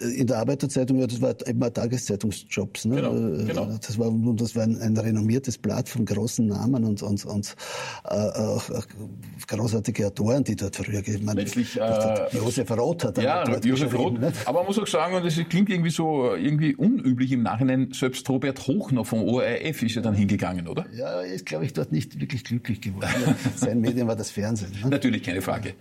in 0.00 0.26
der 0.26 0.38
Arbeiterzeitung, 0.38 0.98
ja, 0.98 1.06
das 1.06 1.20
war 1.20 1.34
immer 1.46 1.72
Tageszeitungsjobs. 1.72 2.86
Ne? 2.86 2.96
Genau, 2.96 3.12
genau. 3.12 3.78
Das 3.80 3.98
war, 3.98 4.12
das 4.34 4.56
war 4.56 4.62
ein, 4.64 4.80
ein, 4.80 4.96
renommiertes 4.96 5.58
Blatt 5.58 5.88
von 5.88 6.04
großen 6.04 6.46
Namen 6.46 6.84
und, 6.84 7.02
und, 7.02 7.24
und 7.24 7.56
äh, 8.04 8.14
auch, 8.14 8.64
großartige 9.46 10.06
Autoren, 10.06 10.44
die 10.44 10.56
dort 10.56 10.76
früher 10.76 11.02
gegeben 11.02 11.28
haben. 11.28 11.38
Letztlich, 11.38 11.78
äh, 11.78 12.26
Josef 12.32 12.70
Roth 12.70 13.04
hat 13.04 13.18
ja, 13.18 13.44
dort 13.44 13.64
Josef 13.64 13.94
Roth. 13.94 14.18
Ne? 14.18 14.32
Aber 14.44 14.60
man 14.60 14.66
muss 14.66 14.78
auch 14.78 14.86
sagen, 14.86 15.14
und 15.16 15.24
das 15.24 15.34
klingt 15.48 15.68
irgendwie 15.68 15.90
so 15.90 16.34
irgendwie 16.34 16.74
unüblich 16.74 17.32
im 17.32 17.42
Nachhinein, 17.42 17.90
selbst 17.92 18.28
Robert 18.28 18.66
Hochner 18.66 19.04
vom 19.04 19.22
ORF 19.22 19.82
ist 19.82 19.94
ja 19.94 20.02
dann 20.02 20.14
hingegangen, 20.14 20.68
oder? 20.68 20.86
Ja, 20.92 21.22
er 21.22 21.32
ist, 21.32 21.46
glaube 21.46 21.64
ich, 21.64 21.72
dort 21.72 21.92
nicht 21.92 22.20
wirklich 22.20 22.44
glücklich 22.44 22.80
geworden. 22.80 23.08
Sein 23.56 23.80
Medium 23.80 24.08
war 24.08 24.16
das 24.16 24.30
Fernsehen. 24.30 24.72
Ne? 24.82 24.90
Natürlich, 24.90 25.22
keine 25.22 25.42
Frage. 25.42 25.74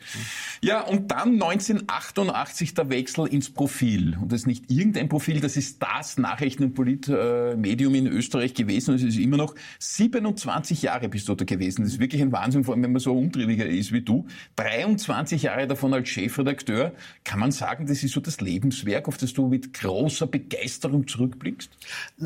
Ja, 0.62 0.81
und 0.81 1.12
dann 1.12 1.34
1988 1.34 2.74
der 2.74 2.89
Wechsel 2.89 3.27
ins 3.27 3.50
Profil. 3.50 4.04
Profil. 4.05 4.17
Und 4.21 4.31
das 4.31 4.41
ist 4.41 4.47
nicht 4.47 4.71
irgendein 4.71 5.09
Profil, 5.09 5.39
das 5.39 5.57
ist 5.57 5.81
das 5.81 6.17
Nachrichten- 6.17 6.65
und 6.65 6.74
Politmedium 6.74 7.95
in 7.95 8.07
Österreich 8.07 8.53
gewesen 8.53 8.91
und 8.91 8.97
es 8.97 9.03
ist 9.03 9.17
immer 9.17 9.38
noch 9.38 9.55
27 9.79 10.81
Jahre 10.81 11.09
bist 11.09 11.27
du 11.27 11.35
da 11.35 11.45
gewesen. 11.45 11.83
Das 11.83 11.93
ist 11.93 12.00
wirklich 12.00 12.21
ein 12.21 12.31
Wahnsinn, 12.31 12.63
vor 12.63 12.74
allem 12.74 12.83
wenn 12.83 12.91
man 12.91 13.00
so 13.00 13.13
umtriebiger 13.17 13.65
ist 13.65 13.91
wie 13.91 14.01
du. 14.01 14.25
23 14.57 15.43
Jahre 15.43 15.67
davon 15.67 15.93
als 15.93 16.09
Chefredakteur. 16.09 16.93
Kann 17.24 17.39
man 17.39 17.51
sagen, 17.51 17.88
das 17.88 18.03
ist 18.03 18.13
so 18.13 18.21
das 18.21 18.41
Lebenswerk, 18.41 19.07
auf 19.07 19.17
das 19.17 19.33
du 19.33 19.47
mit 19.47 19.74
großer 19.74 20.27
Begeisterung 20.27 21.07
zurückblickst? 21.07 21.69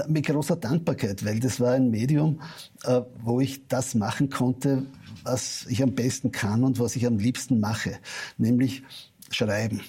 Mit 0.08 0.26
großer 0.26 0.56
Dankbarkeit, 0.56 1.26
weil 1.26 1.40
das 1.40 1.60
war 1.60 1.74
ein 1.74 1.90
Medium, 1.90 2.42
äh, 2.84 3.02
wo 3.24 3.40
ich 3.40 3.68
das 3.68 3.96
machen 3.96 4.30
konnte, 4.30 4.86
was 5.24 5.66
ich 5.68 5.84
am 5.84 5.94
besten 5.94 6.32
kann 6.32 6.64
und 6.64 6.80
was 6.80 6.96
ich 6.96 7.06
am 7.06 7.18
liebsten 7.18 7.60
mache, 7.60 7.98
nämlich 8.38 8.84
schreiben. 9.32 9.82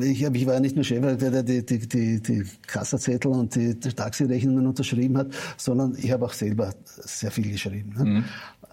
Ich, 0.00 0.22
ich 0.22 0.46
war 0.46 0.60
nicht 0.60 0.74
nur 0.74 0.84
Chefredakteur, 0.84 1.30
der 1.30 1.42
die, 1.42 1.64
die, 1.64 1.88
die, 1.88 2.22
die 2.22 2.44
Kassazettel 2.66 3.30
und 3.30 3.54
die, 3.54 3.78
die 3.78 3.92
Taxirechnungen 3.92 4.66
unterschrieben 4.66 5.16
hat, 5.16 5.28
sondern 5.56 5.94
ich 5.96 6.10
habe 6.10 6.24
auch 6.24 6.32
selber 6.32 6.74
sehr 6.84 7.30
viel 7.30 7.50
geschrieben. 7.50 7.94
Ne? 7.96 8.04
Mhm. 8.04 8.24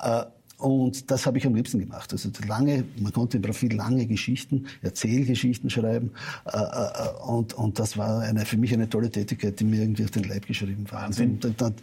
Äh, 0.02 0.26
Und 0.60 1.10
das 1.10 1.26
habe 1.26 1.38
ich 1.38 1.48
am 1.48 1.56
liebsten 1.56 1.80
gemacht. 1.80 2.12
Also 2.12 2.30
lange, 2.46 2.84
man 2.98 3.14
konnte 3.14 3.38
im 3.38 3.44
Profil 3.44 3.74
lange 3.74 4.06
Geschichten, 4.06 4.66
Erzählgeschichten 4.82 5.70
schreiben. 5.70 6.12
Äh, 6.46 6.58
äh, 6.58 7.24
und, 7.26 7.54
und 7.54 7.80
das 7.80 7.98
war 7.98 8.20
eine, 8.20 8.46
für 8.46 8.58
mich 8.58 8.74
eine 8.74 8.90
tolle 8.90 9.10
Tätigkeit, 9.10 9.58
die 9.60 9.64
mir 9.64 9.82
irgendwie 9.82 10.04
auf 10.04 10.12
den 10.12 10.26
Leib 10.26 10.48
geschrieben 10.48 10.86
war. 10.92 11.04
Wahnsinn. 11.04 11.40
Und 11.42 11.62
das, 11.62 11.74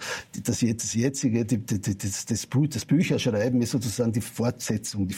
das, 0.44 0.60
das 0.60 0.94
jetzige, 0.94 1.46
das, 1.46 2.26
das, 2.26 2.46
das 2.68 2.84
Bücherschreiben 2.84 3.62
ist 3.62 3.70
sozusagen 3.70 4.12
die 4.12 4.20
Fortsetzung. 4.20 5.08
Die, 5.08 5.16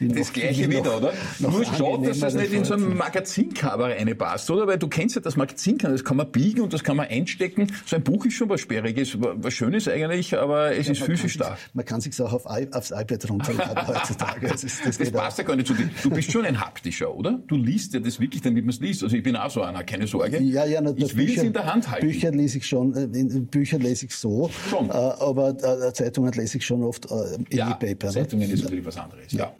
die 0.00 0.08
das 0.08 0.32
gleiche 0.32 0.68
wieder, 0.68 0.96
oder? 0.96 1.12
Nur 1.38 1.64
schaut, 1.64 2.04
dass 2.06 2.18
das 2.18 2.34
nicht 2.34 2.52
in 2.52 2.64
so 2.64 2.74
ein 2.74 2.96
Magazincover 2.96 3.90
reinpasst, 3.90 4.50
oder? 4.50 4.66
Weil 4.66 4.78
du 4.78 4.88
kennst 4.88 5.14
ja 5.14 5.22
das 5.22 5.36
Magazincover, 5.36 5.92
das 5.92 6.04
kann 6.04 6.16
man 6.16 6.32
biegen 6.32 6.62
und 6.62 6.72
das 6.72 6.82
kann 6.82 6.96
man 6.96 7.06
einstecken. 7.06 7.68
So 7.84 7.94
ein 7.94 8.02
Buch 8.02 8.24
ist 8.26 8.34
schon 8.34 8.48
was 8.48 8.60
Sperriges, 8.62 9.16
was 9.20 9.54
Schönes 9.54 9.86
eigentlich, 9.86 10.36
aber 10.36 10.74
es 10.74 10.86
ja, 10.86 10.92
ist 10.92 11.02
physisch 11.02 11.36
da. 11.36 11.56
Man 11.72 11.84
kann 11.84 12.00
sich 12.00 12.20
auch 12.20 12.32
auf, 12.32 12.46
aufs 12.46 12.95
iPad 13.00 13.30
runterladen 13.30 13.86
heutzutage. 13.94 14.48
Das, 14.48 14.64
ist, 14.64 14.84
das, 14.84 14.98
das 14.98 15.10
passt 15.10 15.38
ja 15.38 15.44
gar 15.44 15.56
nicht 15.56 15.66
zu 15.66 15.74
dir. 15.74 15.88
Du 16.02 16.10
bist 16.10 16.30
schon 16.30 16.44
ein 16.44 16.60
haptischer, 16.60 17.14
oder? 17.14 17.40
Du 17.46 17.56
liest 17.56 17.94
ja 17.94 18.00
das 18.00 18.20
wirklich, 18.20 18.42
damit 18.42 18.64
man 18.64 18.70
es 18.70 18.80
liest. 18.80 19.02
Also 19.02 19.16
ich 19.16 19.22
bin 19.22 19.36
auch 19.36 19.50
so 19.50 19.62
einer, 19.62 19.84
keine 19.84 20.06
Sorge. 20.06 20.40
Ja, 20.42 20.64
ja, 20.64 20.80
na, 20.80 20.92
ich 20.96 21.16
will 21.16 21.30
es 21.30 21.42
in 21.42 21.52
der 21.52 21.66
Hand 21.66 21.90
halten. 21.90 22.06
Bücher 22.06 22.30
lese 22.30 22.58
ich 22.58 22.66
schon, 22.66 22.94
äh, 22.94 23.06
Bücher 23.40 23.78
lese 23.78 24.06
ich 24.06 24.14
so, 24.14 24.50
schon. 24.70 24.90
Äh, 24.90 24.92
aber 24.92 25.50
äh, 25.50 25.92
Zeitungen 25.92 26.32
lese 26.32 26.58
ich 26.58 26.66
schon 26.66 26.82
oft 26.82 27.06
äh, 27.06 27.56
ja, 27.56 27.70
E-Paper. 27.70 28.08
Ne? 28.08 28.12
Zeitungen 28.12 28.48
ne? 28.48 28.54
ist 28.54 28.64
natürlich 28.64 28.84
was 28.84 28.96
anderes, 28.96 29.32
ja. 29.32 29.52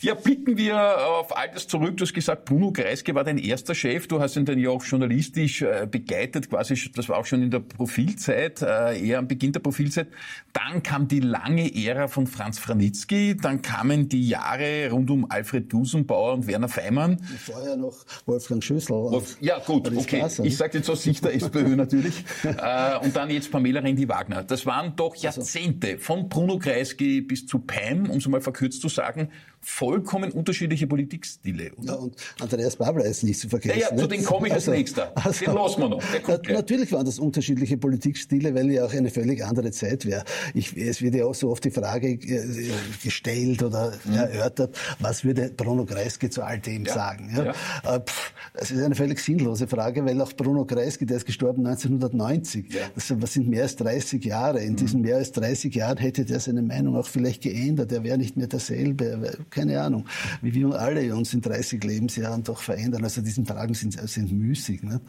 ja. 0.00 0.14
blicken 0.14 0.56
wir 0.56 1.06
auf 1.06 1.36
all 1.36 1.50
das 1.52 1.66
zurück. 1.66 1.96
Du 1.96 2.04
hast 2.04 2.14
gesagt, 2.14 2.44
Bruno 2.44 2.72
Kreisky 2.72 3.14
war 3.14 3.24
dein 3.24 3.38
erster 3.38 3.74
Chef. 3.74 4.06
Du 4.08 4.20
hast 4.20 4.36
ihn 4.36 4.44
dann 4.44 4.58
ja 4.58 4.70
auch 4.70 4.84
journalistisch 4.84 5.64
begleitet, 5.90 6.50
quasi, 6.50 6.90
das 6.94 7.08
war 7.08 7.18
auch 7.18 7.26
schon 7.26 7.42
in 7.42 7.50
der 7.50 7.60
Profilzeit, 7.60 8.62
eher 8.62 9.18
am 9.18 9.28
Beginn 9.28 9.52
der 9.52 9.60
Profilzeit. 9.60 10.08
Dann 10.52 10.82
kam 10.82 11.08
die 11.08 11.20
lange 11.20 11.74
Ära 11.74 12.08
von 12.08 12.26
Franz 12.26 12.58
Franitzky, 12.80 13.36
dann 13.36 13.60
kamen 13.60 14.08
die 14.08 14.26
Jahre 14.26 14.88
rund 14.90 15.10
um 15.10 15.30
Alfred 15.30 15.68
Gusenbauer 15.68 16.32
und 16.32 16.46
Werner 16.46 16.68
Feimann. 16.70 17.20
Vorher 17.44 17.76
noch 17.76 18.06
Wolfgang 18.24 18.64
Schüssel. 18.64 18.96
Wolf, 18.96 19.36
ja 19.42 19.58
gut, 19.58 19.94
okay. 19.94 20.22
Wasser, 20.22 20.46
ich 20.46 20.56
sage 20.56 20.78
jetzt 20.78 20.88
aus 20.88 21.02
Sicht 21.02 21.22
der 21.22 21.34
SPÖ 21.34 21.68
natürlich. 21.76 22.24
äh, 22.42 22.96
und 23.04 23.14
dann 23.14 23.28
jetzt 23.28 23.50
Pamela 23.50 23.80
Rendi-Wagner. 23.80 24.44
Das 24.44 24.64
waren 24.64 24.96
doch 24.96 25.14
Jahrzehnte 25.14 25.98
von 25.98 26.30
Bruno 26.30 26.58
Kreisky 26.58 27.20
bis 27.20 27.46
zu 27.46 27.58
Pam, 27.58 28.08
um 28.08 28.16
es 28.16 28.26
mal 28.26 28.40
verkürzt 28.40 28.80
zu 28.80 28.88
sagen, 28.88 29.28
vollkommen 29.60 30.32
unterschiedliche 30.32 30.86
Politikstile. 30.86 31.72
Oder? 31.76 31.92
Ja, 31.92 31.94
und 31.96 32.16
Andreas 32.40 32.76
Babler 32.76 33.04
ist 33.04 33.22
nicht 33.22 33.38
zu 33.38 33.48
vergessen. 33.48 33.78
Ja, 33.78 33.90
ja 33.90 33.96
zu 33.96 34.06
dem 34.06 34.24
komme 34.24 34.48
ich 34.48 34.54
als 34.54 34.68
also, 34.68 34.78
nächster. 34.78 35.12
Also, 35.14 35.44
den 35.44 35.54
lassen 35.54 35.80
wir 35.82 35.88
noch. 35.90 36.02
Na, 36.26 36.52
natürlich 36.54 36.92
waren 36.92 37.04
das 37.04 37.18
unterschiedliche 37.18 37.76
Politikstile, 37.76 38.54
weil 38.54 38.70
ja 38.70 38.86
auch 38.86 38.92
eine 38.92 39.10
völlig 39.10 39.44
andere 39.44 39.70
Zeit 39.70 40.06
wäre. 40.06 40.24
Es 40.54 41.02
wird 41.02 41.14
ja 41.14 41.26
auch 41.26 41.34
so 41.34 41.50
oft 41.50 41.64
die 41.64 41.70
Frage 41.70 42.12
äh, 42.12 42.69
gestellt 43.02 43.62
oder 43.62 43.92
mhm. 44.04 44.14
erörtert, 44.14 44.76
was 44.98 45.24
würde 45.24 45.50
Bruno 45.56 45.84
Kreisky 45.84 46.30
zu 46.30 46.42
all 46.42 46.58
dem 46.58 46.84
ja. 46.84 46.94
sagen? 46.94 47.30
Ja? 47.34 47.44
ja. 47.44 47.96
Äh, 47.96 48.00
pff, 48.00 48.32
das 48.54 48.70
ist 48.70 48.82
eine 48.82 48.94
völlig 48.94 49.20
sinnlose 49.20 49.66
Frage, 49.66 50.04
weil 50.04 50.20
auch 50.20 50.32
Bruno 50.32 50.64
Kreisky, 50.64 51.06
der 51.06 51.18
ist 51.18 51.26
gestorben 51.26 51.66
1990. 51.66 52.72
Ja. 52.72 52.80
Das 52.94 53.08
sind 53.32 53.48
mehr 53.48 53.62
als 53.62 53.76
30 53.76 54.24
Jahre. 54.24 54.60
In 54.60 54.72
mhm. 54.72 54.76
diesen 54.76 55.00
mehr 55.02 55.16
als 55.16 55.32
30 55.32 55.74
Jahren 55.74 55.98
hätte 55.98 56.24
der 56.24 56.40
seine 56.40 56.62
Meinung 56.62 56.96
auch 56.96 57.06
vielleicht 57.06 57.42
geändert. 57.42 57.92
Er 57.92 58.02
wäre 58.04 58.18
nicht 58.18 58.36
mehr 58.36 58.46
derselbe 58.46 59.38
keine 59.50 59.80
Ahnung, 59.80 60.06
wie 60.42 60.54
wir 60.54 60.78
alle 60.78 61.14
uns 61.14 61.34
in 61.34 61.40
30 61.40 61.82
Lebensjahren 61.82 62.42
doch 62.42 62.62
verändern. 62.62 63.04
Also 63.04 63.20
diese 63.22 63.44
Fragen 63.44 63.74
sind, 63.74 63.98
sind 64.08 64.32
müßig. 64.32 64.82
Ne? 64.82 65.00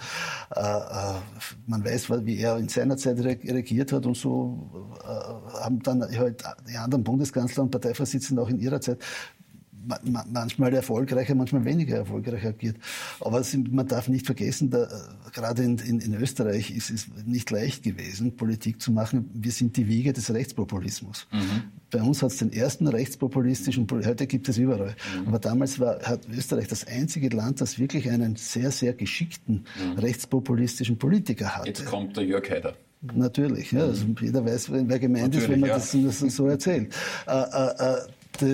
Äh, 0.56 0.60
äh, 0.60 1.14
man 1.68 1.84
weiß, 1.84 2.10
wie 2.26 2.38
er 2.38 2.58
in 2.58 2.70
seiner 2.70 2.98
Zeit 2.98 3.20
regiert 3.20 3.92
hat 3.92 4.06
und 4.06 4.18
so 4.18 4.70
haben 5.62 5.82
dann 5.84 6.02
halt 6.18 6.44
die 6.70 6.78
anderen 6.78 7.04
Bundeskanzler 7.04 7.51
und 7.60 7.72
Parteivorsitzenden 7.72 8.44
auch 8.44 8.50
in 8.50 8.60
ihrer 8.60 8.82
Zeit 8.82 9.00
manchmal 10.28 10.74
erfolgreicher, 10.74 11.36
manchmal 11.36 11.66
weniger 11.66 11.98
erfolgreich 11.98 12.46
agiert. 12.46 12.78
Aber 13.20 13.44
man 13.70 13.88
darf 13.88 14.08
nicht 14.08 14.26
vergessen, 14.26 14.70
da, 14.70 14.88
gerade 15.34 15.64
in, 15.64 15.78
in, 15.80 16.00
in, 16.00 16.14
Österreich 16.14 16.72
ist 16.72 16.90
es 16.90 17.08
nicht 17.26 17.50
leicht 17.52 17.84
gewesen, 17.84 18.36
Politik 18.36 18.82
zu 18.82 18.92
machen. 18.92 19.30
Wir 19.34 19.52
sind 19.52 19.78
die 19.78 19.88
Wiege 19.88 20.14
des 20.14 20.34
Rechtspopulismus. 20.34 21.28
Mhm. 21.32 21.64
Bei 21.90 22.02
uns 22.02 22.22
hat 22.22 22.32
es 22.32 22.38
den 22.38 22.54
ersten 22.54 22.88
rechtspopulistischen, 22.88 23.88
heute 24.06 24.28
gibt 24.28 24.48
es 24.50 24.58
überall. 24.58 24.96
Mhm. 25.22 25.28
Aber 25.28 25.40
damals 25.40 25.80
war, 25.80 26.00
hat 26.04 26.28
Österreich 26.30 26.68
das 26.68 26.86
einzige 26.88 27.30
Land, 27.30 27.62
das 27.62 27.80
wirklich 27.80 28.10
einen 28.10 28.36
sehr, 28.36 28.72
sehr 28.72 28.94
geschickten 28.94 29.66
mhm. 29.80 30.00
rechtspopulistischen 30.00 30.98
Politiker 30.98 31.56
hat. 31.56 31.68
Jetzt 31.68 31.86
kommt 31.86 32.18
der 32.18 32.26
Jörg 32.26 32.50
Haider. 32.50 32.76
Natürlich, 33.02 33.72
ja. 33.72 33.82
Also 33.82 34.06
jeder 34.20 34.46
weiß, 34.46 34.72
wer 34.72 35.00
gemeint 35.00 35.34
Natürlich, 35.34 35.44
ist, 35.44 35.50
wenn 35.50 35.60
man 35.60 35.70
ja. 35.70 35.76
das, 35.76 35.92
das, 35.92 36.20
so 36.20 36.48
erzählt. 36.48 36.94
Äh, 37.28 37.42
äh, 37.42 37.96
äh 37.96 38.02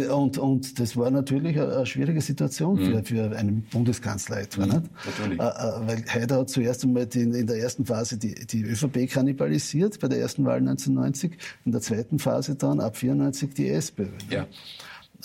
und, 0.10 0.38
und 0.38 0.80
das 0.80 0.98
war 0.98 1.12
natürlich 1.12 1.60
eine, 1.60 1.86
schwierige 1.86 2.20
Situation 2.20 2.78
für, 2.78 2.98
mhm. 2.98 3.06
für 3.06 3.38
einen 3.38 3.62
Bundeskanzler 3.72 4.42
etwa. 4.42 4.66
Mhm, 4.66 4.72
nicht? 4.72 4.84
Äh, 5.30 5.34
äh, 5.34 5.40
weil 5.40 6.04
Haider 6.10 6.40
hat 6.40 6.50
zuerst 6.50 6.84
einmal 6.84 7.06
die, 7.06 7.22
in 7.22 7.48
der 7.48 7.58
ersten 7.58 7.86
Phase 7.86 8.18
die, 8.18 8.34
die 8.34 8.64
ÖVP 8.64 9.10
kannibalisiert, 9.10 10.00
bei 10.00 10.08
der 10.08 10.20
ersten 10.20 10.44
Wahl 10.46 10.58
1990, 10.58 11.38
in 11.66 11.72
der 11.72 11.82
zweiten 11.82 12.20
Phase 12.20 12.56
dann 12.56 12.80
ab 12.80 12.98
94 12.98 13.54
die 13.54 13.70
SPÖ. 13.70 14.08
Ja. 14.30 14.48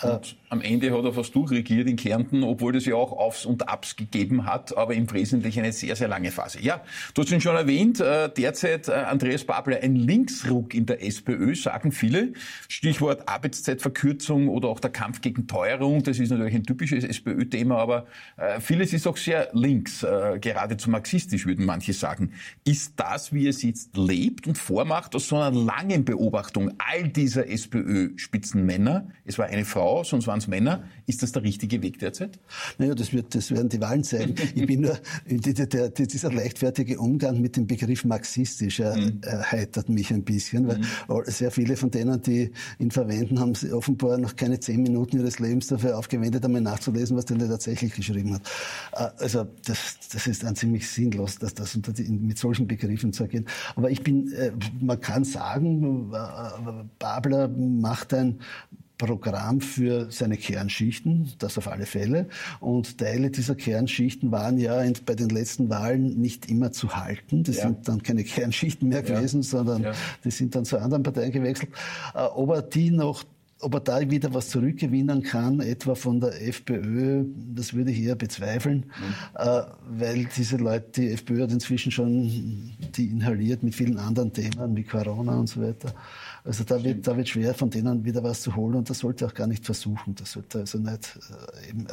Und 0.00 0.36
am 0.48 0.62
Ende 0.62 0.90
hat 0.96 1.04
er 1.04 1.12
fast 1.12 1.34
durchregiert 1.34 1.86
in 1.86 1.96
Kärnten, 1.96 2.42
obwohl 2.42 2.72
das 2.72 2.86
ja 2.86 2.94
auch 2.94 3.12
Aufs 3.12 3.44
und 3.44 3.68
Abs 3.68 3.96
gegeben 3.96 4.46
hat, 4.46 4.76
aber 4.76 4.94
im 4.94 5.10
Wesentlichen 5.12 5.60
eine 5.60 5.72
sehr, 5.72 5.96
sehr 5.96 6.08
lange 6.08 6.30
Phase. 6.30 6.60
Ja, 6.60 6.82
du 7.14 7.22
hast 7.22 7.30
ihn 7.30 7.40
schon 7.40 7.56
erwähnt, 7.56 8.00
äh, 8.00 8.30
derzeit 8.30 8.88
äh, 8.88 8.92
Andreas 8.92 9.44
Babler, 9.44 9.80
ein 9.82 9.96
Linksruck 9.96 10.74
in 10.74 10.86
der 10.86 11.04
SPÖ, 11.04 11.54
sagen 11.54 11.92
viele. 11.92 12.32
Stichwort 12.68 13.28
Arbeitszeitverkürzung 13.28 14.48
oder 14.48 14.68
auch 14.68 14.80
der 14.80 14.90
Kampf 14.90 15.20
gegen 15.20 15.46
Teuerung, 15.46 16.02
das 16.02 16.18
ist 16.18 16.30
natürlich 16.30 16.54
ein 16.54 16.64
typisches 16.64 17.04
SPÖ-Thema, 17.04 17.76
aber 17.76 18.06
äh, 18.38 18.60
vieles 18.60 18.92
ist 18.92 19.06
auch 19.06 19.16
sehr 19.16 19.50
links, 19.52 20.00
geradezu 20.40 20.90
marxistisch, 20.90 21.46
würden 21.46 21.64
manche 21.64 21.92
sagen. 21.92 22.32
Ist 22.64 22.94
das, 22.96 23.32
wie 23.32 23.46
es 23.46 23.62
jetzt 23.62 23.96
lebt 23.96 24.46
und 24.46 24.58
vormacht, 24.58 25.14
aus 25.14 25.28
so 25.28 25.36
einer 25.36 25.50
langen 25.50 26.04
Beobachtung 26.04 26.72
all 26.78 27.08
dieser 27.08 27.48
SPÖ-Spitzenmänner, 27.48 29.08
es 29.24 29.38
war 29.38 29.46
eine 29.46 29.64
Frau, 29.64 29.81
sonst 30.04 30.26
waren 30.26 30.42
Männer. 30.48 30.84
Ist 31.06 31.22
das 31.22 31.32
der 31.32 31.42
richtige 31.42 31.82
Weg 31.82 31.98
derzeit? 31.98 32.38
Naja, 32.78 32.94
das, 32.94 33.12
wird, 33.12 33.34
das 33.34 33.50
werden 33.50 33.68
die 33.68 33.80
Wahlen 33.80 34.04
zeigen. 34.04 34.34
ich 34.54 34.66
bin 34.66 34.82
nur, 34.82 34.98
der, 35.26 35.66
der, 35.66 35.88
dieser 35.90 36.32
leichtfertige 36.32 36.98
Umgang 36.98 37.40
mit 37.40 37.56
dem 37.56 37.66
Begriff 37.66 38.04
marxistisch 38.04 38.80
er, 38.80 38.96
mhm. 38.96 39.20
erheitert 39.22 39.88
mich 39.88 40.12
ein 40.12 40.24
bisschen, 40.24 40.68
weil 40.68 40.78
mhm. 40.78 41.22
sehr 41.26 41.50
viele 41.50 41.76
von 41.76 41.90
denen, 41.90 42.20
die 42.22 42.50
ihn 42.78 42.90
verwenden, 42.90 43.40
haben 43.40 43.52
offenbar 43.72 44.18
noch 44.18 44.36
keine 44.36 44.60
zehn 44.60 44.82
Minuten 44.82 45.18
ihres 45.18 45.38
Lebens 45.38 45.66
dafür 45.68 45.98
aufgewendet, 45.98 46.44
einmal 46.44 46.60
nachzulesen, 46.60 47.16
was 47.16 47.24
der 47.24 47.38
tatsächlich 47.38 47.94
geschrieben 47.94 48.34
hat. 48.34 48.42
Äh, 48.92 49.22
also 49.22 49.46
das, 49.64 49.98
das 50.12 50.26
ist 50.26 50.42
dann 50.42 50.56
ziemlich 50.56 50.88
sinnlos, 50.88 51.38
dass 51.38 51.54
das 51.54 51.76
mit 51.76 52.38
solchen 52.38 52.66
Begriffen 52.66 53.12
zu 53.12 53.24
ergehen. 53.24 53.46
Aber 53.76 53.90
ich 53.90 54.02
bin, 54.02 54.32
äh, 54.32 54.52
man 54.80 55.00
kann 55.00 55.24
sagen, 55.24 56.12
äh, 56.12 56.84
Babler 56.98 57.48
macht 57.48 58.14
ein 58.14 58.38
Programm 59.06 59.60
für 59.60 60.10
seine 60.10 60.36
Kernschichten, 60.36 61.32
das 61.38 61.58
auf 61.58 61.66
alle 61.66 61.86
Fälle. 61.86 62.28
Und 62.60 62.98
Teile 62.98 63.30
dieser 63.30 63.56
Kernschichten 63.56 64.30
waren 64.30 64.58
ja 64.58 64.80
bei 65.04 65.14
den 65.14 65.28
letzten 65.28 65.68
Wahlen 65.68 66.20
nicht 66.20 66.48
immer 66.48 66.70
zu 66.70 66.94
halten. 66.94 67.42
Das 67.42 67.56
ja. 67.56 67.62
sind 67.64 67.88
dann 67.88 68.02
keine 68.02 68.22
Kernschichten 68.22 68.88
mehr 68.88 69.02
gewesen, 69.02 69.42
sondern 69.42 69.86
die 70.24 70.30
sind 70.30 70.54
dann 70.54 70.64
zu 70.64 70.78
anderen 70.78 71.02
Parteien 71.02 71.32
gewechselt. 71.32 71.70
Äh, 72.14 72.22
ob 72.22 72.50
er 72.50 72.62
die 72.62 72.90
noch 72.90 73.24
ob 73.62 73.74
er 73.74 73.80
da 73.80 74.10
wieder 74.10 74.34
was 74.34 74.48
zurückgewinnen 74.48 75.22
kann, 75.22 75.60
etwa 75.60 75.94
von 75.94 76.20
der 76.20 76.42
FPÖ, 76.42 77.24
das 77.54 77.74
würde 77.74 77.92
ich 77.92 78.02
eher 78.02 78.16
bezweifeln, 78.16 78.86
mhm. 78.86 79.36
äh, 79.36 79.62
weil 79.88 80.28
diese 80.36 80.56
Leute, 80.56 81.00
die 81.00 81.12
FPÖ 81.12 81.42
hat 81.42 81.52
inzwischen 81.52 81.92
schon 81.92 82.72
die 82.96 83.06
inhaliert 83.06 83.62
mit 83.62 83.76
vielen 83.76 83.98
anderen 83.98 84.32
Themen 84.32 84.76
wie 84.76 84.82
Corona 84.82 85.38
und 85.38 85.48
so 85.48 85.62
weiter. 85.62 85.94
Also 86.44 86.64
da 86.64 86.82
wird, 86.82 87.06
da 87.06 87.16
wird 87.16 87.28
schwer, 87.28 87.54
von 87.54 87.70
denen 87.70 88.04
wieder 88.04 88.22
was 88.24 88.40
zu 88.40 88.56
holen 88.56 88.74
und 88.74 88.90
das 88.90 88.98
sollte 88.98 89.26
auch 89.26 89.34
gar 89.34 89.46
nicht 89.46 89.64
versuchen. 89.64 90.14
Das 90.16 90.32
sollte 90.32 90.60
also 90.60 90.78
nicht, 90.78 91.18
äh, 91.64 91.68
eben, 91.68 91.86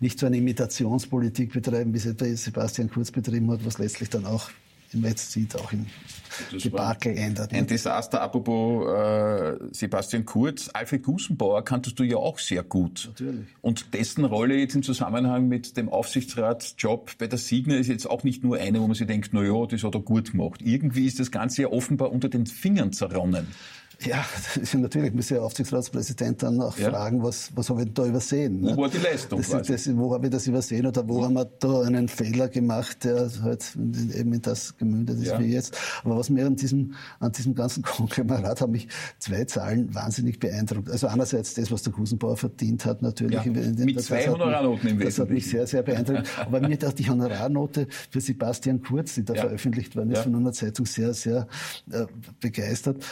nicht 0.00 0.18
so 0.18 0.26
eine 0.26 0.38
Imitationspolitik 0.38 1.52
betreiben, 1.52 1.92
wie 1.92 2.08
etwa 2.08 2.24
Sebastian 2.24 2.90
Kurz 2.90 3.10
betrieben 3.10 3.50
hat, 3.50 3.64
was 3.66 3.78
letztlich 3.78 4.08
dann 4.08 4.24
auch 4.24 4.50
im 4.92 5.00
Netz 5.00 5.32
sieht, 5.32 5.56
auch 5.56 5.72
im 5.72 5.86
das 6.52 6.62
Debakel 6.62 7.16
ändert. 7.16 7.52
Ein 7.52 7.66
Desaster, 7.66 8.20
apropos 8.20 8.86
äh, 8.86 9.56
Sebastian 9.72 10.24
Kurz. 10.24 10.70
Alfred 10.72 11.02
Gusenbauer 11.02 11.64
kanntest 11.64 11.98
du 11.98 12.04
ja 12.04 12.16
auch 12.16 12.38
sehr 12.38 12.62
gut. 12.62 13.06
Natürlich. 13.08 13.46
Und 13.60 13.94
dessen 13.94 14.24
Rolle 14.24 14.56
jetzt 14.56 14.74
im 14.74 14.82
Zusammenhang 14.82 15.48
mit 15.48 15.76
dem 15.76 15.88
Aufsichtsratsjob 15.88 17.18
bei 17.18 17.26
der 17.26 17.38
Signa 17.38 17.76
ist 17.76 17.88
jetzt 17.88 18.08
auch 18.08 18.24
nicht 18.24 18.44
nur 18.44 18.58
eine, 18.58 18.80
wo 18.80 18.86
man 18.86 18.94
sich 18.94 19.06
denkt, 19.06 19.30
na 19.32 19.42
ja, 19.42 19.66
das 19.66 19.82
hat 19.82 19.94
er 19.94 20.00
gut 20.00 20.32
gemacht. 20.32 20.60
Irgendwie 20.62 21.06
ist 21.06 21.18
das 21.18 21.30
Ganze 21.30 21.62
ja 21.62 21.68
offenbar 21.68 22.12
unter 22.12 22.28
den 22.28 22.46
Fingern 22.46 22.92
zerronnen. 22.92 23.48
Ja, 24.00 24.24
natürlich 24.74 25.12
muss 25.12 25.26
der 25.26 25.42
Aufsichtsratspräsident 25.42 26.42
dann 26.44 26.60
auch 26.60 26.78
ja. 26.78 26.90
fragen, 26.90 27.22
was, 27.22 27.50
was 27.56 27.68
habe 27.68 27.82
ich 27.82 27.92
da 27.92 28.06
übersehen. 28.06 28.62
Wo 28.62 28.70
ne? 28.70 28.76
war 28.76 28.88
die 28.88 28.98
Leistung? 28.98 29.40
Das, 29.40 29.66
das, 29.66 29.96
wo 29.96 30.14
habe 30.14 30.26
ich 30.26 30.32
das 30.32 30.46
übersehen 30.46 30.86
oder 30.86 31.08
wo 31.08 31.24
haben 31.24 31.34
wir 31.34 31.46
da 31.46 31.82
einen 31.82 32.06
Fehler 32.06 32.48
gemacht, 32.48 33.02
der 33.02 33.28
halt 33.42 33.76
eben 33.76 34.32
in 34.34 34.42
das 34.42 34.77
gemündet 34.78 35.18
ist 35.18 35.28
ja. 35.28 35.40
wie 35.40 35.52
jetzt. 35.52 35.76
Aber 36.04 36.16
was 36.16 36.30
mir 36.30 36.46
an 36.46 36.56
diesem, 36.56 36.94
an 37.20 37.32
diesem 37.32 37.54
ganzen 37.54 37.82
Konglomerat 37.88 38.60
haben 38.60 38.72
mich 38.72 38.88
zwei 39.18 39.44
Zahlen 39.44 39.94
wahnsinnig 39.94 40.38
beeindruckt. 40.38 40.90
Also 40.90 41.08
einerseits 41.08 41.54
das, 41.54 41.70
was 41.70 41.82
der 41.82 41.92
Kusenbauer 41.92 42.36
verdient 42.36 42.84
hat, 42.84 43.02
natürlich. 43.02 43.44
Ja, 43.44 43.52
mit 43.52 44.02
zwei 44.02 44.28
Honorarnoten 44.28 44.88
im 44.88 45.00
Das 45.00 45.18
hat 45.18 45.30
mich 45.30 45.48
sehr, 45.48 45.66
sehr 45.66 45.82
beeindruckt. 45.82 46.28
Aber 46.38 46.60
mir 46.60 46.78
hat 46.78 46.98
die 46.98 47.08
Honorarnote 47.08 47.86
für 48.10 48.20
Sebastian 48.20 48.82
Kurz, 48.82 49.14
die 49.14 49.24
da 49.24 49.34
ja. 49.34 49.42
veröffentlicht 49.42 49.96
worden 49.96 50.10
ist, 50.12 50.22
von 50.22 50.34
einer 50.34 50.52
Zeitung 50.52 50.86
sehr, 50.86 51.14
sehr 51.14 51.46
äh, 51.90 52.06
begeistert. 52.40 53.04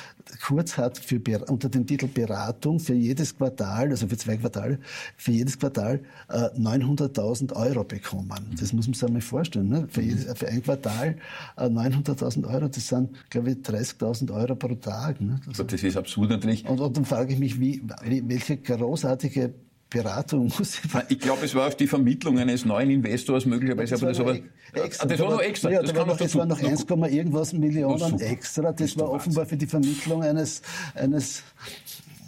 Kurz 0.44 0.76
hat 0.76 0.98
für, 0.98 1.20
unter 1.48 1.68
dem 1.68 1.86
Titel 1.86 2.06
Beratung 2.06 2.80
für 2.80 2.94
jedes 2.94 3.36
Quartal, 3.36 3.90
also 3.90 4.08
für 4.08 4.16
zwei 4.16 4.36
Quartale, 4.36 4.78
für 5.16 5.32
jedes 5.32 5.58
Quartal 5.58 6.00
äh, 6.28 6.48
900.000 6.58 7.54
Euro 7.54 7.84
bekommen. 7.84 8.56
Das 8.58 8.72
muss 8.72 8.86
man 8.86 8.94
sich 8.94 9.04
einmal 9.04 9.22
vorstellen. 9.22 9.68
Ne? 9.68 9.86
Für, 9.88 10.02
jedes, 10.02 10.26
für 10.38 10.48
ein 10.48 10.62
Quartal 10.62 11.16
900.000 11.56 12.52
Euro, 12.52 12.68
das 12.68 12.88
sind, 12.88 13.30
glaube 13.30 13.50
ich, 13.50 13.56
30.000 13.58 14.32
Euro 14.34 14.54
pro 14.56 14.74
Tag. 14.74 15.20
Ne? 15.20 15.40
Das, 15.46 15.66
das 15.66 15.82
ist 15.82 15.96
absurd 15.96 16.30
natürlich. 16.30 16.66
Und, 16.68 16.80
und 16.80 16.96
dann 16.96 17.04
frage 17.04 17.32
ich 17.32 17.38
mich, 17.38 17.58
wie, 17.60 17.82
welche 18.02 18.58
großartige 18.58 19.54
Beratung 19.88 20.52
muss 20.58 20.78
ich. 20.78 20.90
Ich 21.08 21.18
glaube, 21.18 21.44
es 21.44 21.54
war 21.54 21.68
auf 21.68 21.76
die 21.76 21.86
Vermittlung 21.86 22.38
eines 22.38 22.64
neuen 22.64 22.90
Investors 22.90 23.46
möglicherweise, 23.46 23.92
das 23.92 24.02
aber 24.02 24.10
das, 24.10 24.20
aber, 24.20 24.84
extra. 24.84 25.06
das 25.06 25.20
war 25.20 25.30
noch 25.30 25.40
extra. 25.40 25.70
Ja, 25.70 25.82
das 25.82 25.94
war 25.94 26.06
noch, 26.06 26.20
es 26.20 26.34
waren 26.34 26.48
noch 26.48 26.62
1, 26.62 26.86
irgendwas 27.12 27.52
Millionen 27.52 28.20
extra. 28.20 28.72
Das 28.72 28.98
war 28.98 29.10
offenbar 29.10 29.46
für 29.46 29.56
die 29.56 29.66
Vermittlung 29.66 30.22
eines, 30.22 30.62
eines 30.94 31.42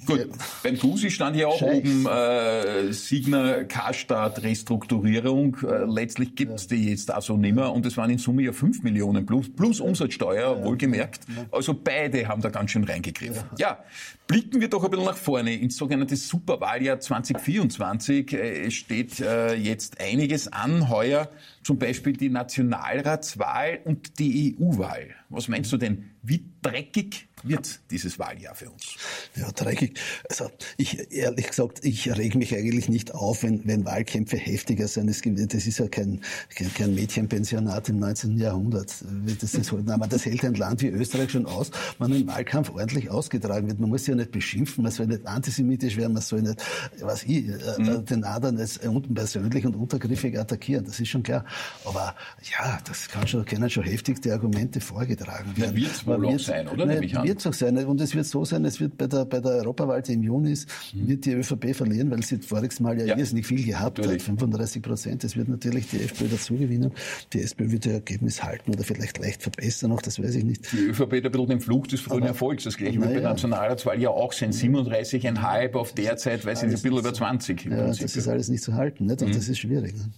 Gut, 0.08 0.28
beim 0.62 0.78
Gusi 0.78 1.10
stand 1.10 1.36
hier 1.36 1.48
auch 1.48 1.58
Scheiß. 1.58 1.76
oben 1.76 2.06
äh, 2.06 2.92
Signer 2.92 3.64
Karstadt 3.64 4.42
Restrukturierung. 4.42 5.56
Äh, 5.62 5.84
letztlich 5.84 6.34
gibt's 6.34 6.66
ja. 6.70 6.76
die 6.76 6.90
jetzt 6.90 7.10
also 7.10 7.36
nimmer 7.36 7.72
und 7.72 7.84
es 7.84 7.96
waren 7.96 8.10
in 8.10 8.18
Summe 8.18 8.42
ja 8.42 8.52
5 8.52 8.82
Millionen 8.82 9.26
plus, 9.26 9.54
plus 9.54 9.80
Umsatzsteuer, 9.80 10.56
ja. 10.58 10.64
wohlgemerkt. 10.64 11.20
Also 11.52 11.74
beide 11.74 12.26
haben 12.26 12.40
da 12.40 12.48
ganz 12.48 12.70
schön 12.70 12.84
reingegriffen. 12.84 13.44
Ja. 13.58 13.84
blicken 14.26 14.60
wir 14.60 14.68
doch 14.68 14.82
ein 14.82 14.90
bisschen 14.90 15.06
nach 15.06 15.16
vorne 15.16 15.54
ins 15.54 15.76
sogenannte 15.76 16.16
Superwahljahr 16.16 17.00
2024. 17.00 18.32
Äh, 18.32 18.66
es 18.66 18.74
steht 18.74 19.20
äh, 19.20 19.54
jetzt 19.54 20.00
einiges 20.00 20.50
an 20.50 20.88
heuer, 20.88 21.28
zum 21.68 21.78
Beispiel 21.78 22.14
die 22.14 22.30
Nationalratswahl 22.30 23.80
und 23.84 24.18
die 24.18 24.56
EU-Wahl. 24.58 25.14
Was 25.28 25.48
meinst 25.48 25.70
du 25.70 25.76
denn? 25.76 26.12
Wie 26.22 26.42
dreckig 26.62 27.28
wird 27.44 27.80
dieses 27.90 28.18
Wahljahr 28.18 28.54
für 28.54 28.70
uns? 28.70 28.96
Ja, 29.36 29.50
dreckig. 29.52 29.98
Also 30.28 30.50
ich 30.76 31.12
ehrlich 31.12 31.48
gesagt, 31.48 31.84
ich 31.84 32.10
reg 32.16 32.34
mich 32.34 32.54
eigentlich 32.54 32.88
nicht 32.88 33.14
auf, 33.14 33.42
wenn, 33.42 33.66
wenn 33.66 33.84
Wahlkämpfe 33.84 34.36
heftiger 34.36 34.88
sind. 34.88 35.08
Das 35.08 35.66
ist 35.66 35.78
ja 35.78 35.88
kein, 35.88 36.22
kein, 36.54 36.72
kein 36.74 36.94
Mädchenpensionat 36.94 37.88
im 37.88 37.98
19. 37.98 38.38
Jahrhundert. 38.38 38.92
Das, 39.40 39.54
ist, 39.54 39.72
aber 39.72 40.06
das 40.06 40.24
hält 40.24 40.44
ein 40.44 40.54
Land 40.54 40.82
wie 40.82 40.88
Österreich 40.88 41.30
schon 41.30 41.46
aus, 41.46 41.70
wenn 41.98 42.12
ein 42.12 42.26
Wahlkampf 42.26 42.70
ordentlich 42.70 43.10
ausgetragen 43.10 43.68
wird. 43.68 43.78
Man 43.78 43.90
muss 43.90 44.06
ja 44.06 44.14
nicht 44.14 44.32
beschimpfen, 44.32 44.82
man 44.82 44.92
soll 44.92 45.06
nicht 45.06 45.26
antisemitisch 45.26 45.96
werden, 45.96 46.14
man 46.14 46.22
soll 46.22 46.42
nicht, 46.42 46.62
was 47.00 47.22
ich, 47.24 47.48
äh, 47.48 47.54
mhm. 47.78 48.04
den 48.06 48.24
anderen 48.24 48.58
als 48.58 48.80
persönlich 49.14 49.66
und 49.66 49.76
untergriffig 49.76 50.38
attackieren. 50.38 50.84
Das 50.84 50.98
ist 50.98 51.08
schon 51.08 51.22
klar. 51.22 51.44
Aber 51.84 52.14
ja, 52.50 52.78
das 52.84 53.08
kann 53.08 53.26
schon, 53.26 53.44
können 53.44 53.70
schon 53.70 53.84
heftigste 53.84 54.32
Argumente 54.32 54.80
vorgetragen 54.80 55.56
werden. 55.56 55.76
Ja, 55.76 55.82
wird 55.82 55.92
es 55.92 56.06
wohl 56.06 56.26
auch 56.26 56.38
sein, 56.38 56.68
oder? 56.68 56.86
Nein, 56.86 57.02
wird 57.02 57.40
so 57.40 57.52
sein. 57.52 57.76
Und 57.78 58.00
es 58.00 58.14
wird 58.14 58.26
so 58.26 58.44
sein, 58.44 58.64
es 58.64 58.80
wird 58.80 58.96
bei 58.96 59.06
der, 59.06 59.24
bei 59.24 59.40
der 59.40 59.52
Europawahl, 59.52 60.02
die 60.02 60.14
im 60.14 60.22
Juni 60.22 60.52
ist, 60.52 60.68
mhm. 60.94 61.08
wird 61.08 61.24
die 61.24 61.32
ÖVP 61.32 61.74
verlieren, 61.74 62.10
weil 62.10 62.22
sie 62.22 62.38
voriges 62.38 62.80
Mal 62.80 62.98
ja, 62.98 63.06
ja. 63.06 63.16
irrsinnig 63.16 63.46
viel 63.46 63.64
gehabt 63.64 63.98
natürlich. 63.98 64.22
hat, 64.22 64.26
35 64.26 64.82
Prozent. 64.82 65.24
Es 65.24 65.36
wird 65.36 65.48
natürlich 65.48 65.88
die 65.88 66.00
FPÖ 66.02 66.28
dazu 66.28 66.54
gewinnen. 66.56 66.92
Die 67.32 67.40
SPÖ 67.40 67.70
wird 67.70 67.86
ihr 67.86 67.94
Ergebnis 67.94 68.42
halten 68.42 68.72
oder 68.72 68.84
vielleicht 68.84 69.18
leicht 69.18 69.42
verbessern, 69.42 69.92
auch 69.92 70.02
das 70.02 70.22
weiß 70.22 70.34
ich 70.34 70.44
nicht. 70.44 70.72
Die 70.72 70.86
ÖVP 70.88 71.00
hat 71.00 71.12
ein 71.12 71.22
bisschen 71.32 71.48
den 71.48 71.60
Fluch 71.60 71.86
des 71.86 72.00
frühen 72.00 72.24
Erfolgs. 72.24 72.64
Das 72.64 72.76
gleiche 72.76 73.00
wird 73.00 73.08
bei 73.08 73.20
der 73.20 73.30
Nationalratswahl 73.30 74.00
ja 74.00 74.10
auch 74.10 74.32
sein. 74.32 74.52
37,5 74.52 75.74
auf 75.74 75.92
derzeit, 75.92 76.44
weil 76.44 76.56
sie 76.56 76.66
ein 76.66 76.72
bisschen 76.72 76.96
über 76.96 77.12
20. 77.12 77.64
Ja, 77.64 77.86
das 77.86 78.00
ist 78.00 78.28
alles 78.28 78.48
nicht 78.48 78.62
zu 78.62 78.74
halten. 78.74 79.06
Nicht? 79.06 79.22
Und 79.22 79.28
mhm. 79.28 79.34
das 79.34 79.48
ist 79.48 79.58
schwierig. 79.58 79.94
Ne? 79.94 80.10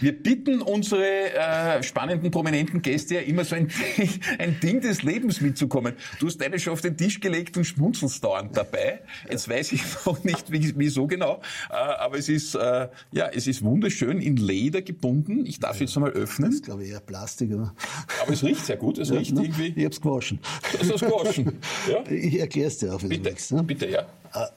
Wir 0.00 0.12
bitten 0.12 0.60
unsere 0.60 1.32
äh, 1.34 1.82
spannenden, 1.82 2.30
prominenten 2.30 2.82
Gäste 2.82 3.16
ja 3.16 3.20
immer 3.20 3.44
so 3.44 3.54
ein, 3.54 3.70
ein 4.38 4.58
Ding 4.60 4.80
des 4.80 5.02
Lebens 5.02 5.40
mitzukommen. 5.40 5.94
Du 6.18 6.26
hast 6.26 6.38
deine 6.38 6.58
schon 6.58 6.72
auf 6.72 6.80
den 6.80 6.96
Tisch 6.96 7.20
gelegt 7.20 7.56
und 7.56 7.64
schmunzelst 7.64 8.22
dauernd 8.22 8.56
dabei. 8.56 9.00
Jetzt 9.30 9.48
weiß 9.48 9.72
ich 9.72 9.82
noch 10.06 10.22
nicht, 10.24 10.46
wieso 10.50 11.06
genau, 11.06 11.40
äh, 11.70 11.74
aber 11.74 12.18
es 12.18 12.28
ist, 12.28 12.54
äh, 12.54 12.88
ja, 13.12 13.28
es 13.28 13.46
ist 13.46 13.62
wunderschön 13.62 14.20
in 14.20 14.36
Leder 14.36 14.82
gebunden. 14.82 15.46
Ich 15.46 15.60
darf 15.60 15.76
ja, 15.76 15.86
jetzt 15.86 15.96
einmal 15.96 16.12
öffnen. 16.12 16.50
Das 16.50 16.56
ist, 16.56 16.64
glaube 16.64 16.84
ich, 16.84 16.90
eher 16.90 17.00
Plastik. 17.00 17.52
Oder? 17.52 17.74
Aber 18.22 18.32
es 18.32 18.42
riecht 18.42 18.64
sehr 18.64 18.76
gut. 18.76 18.98
Es 18.98 19.08
ja, 19.10 19.16
riecht 19.16 19.34
ne? 19.34 19.42
irgendwie. 19.42 19.68
Ich 19.68 19.84
habe 19.84 19.94
es 19.94 20.00
gewaschen. 20.00 20.40
Du 20.72 20.78
hast 20.78 20.90
es 20.90 21.00
gewaschen. 21.00 21.58
Ja? 21.88 22.10
Ich 22.10 22.38
erkläre 22.38 22.68
es 22.68 22.78
dir 22.78 22.94
auch, 22.94 23.00
bitte, 23.00 23.34
du 23.48 23.56
ne? 23.56 23.62
Bitte, 23.62 23.88
ja. 23.88 24.00
Äh, 24.34 24.48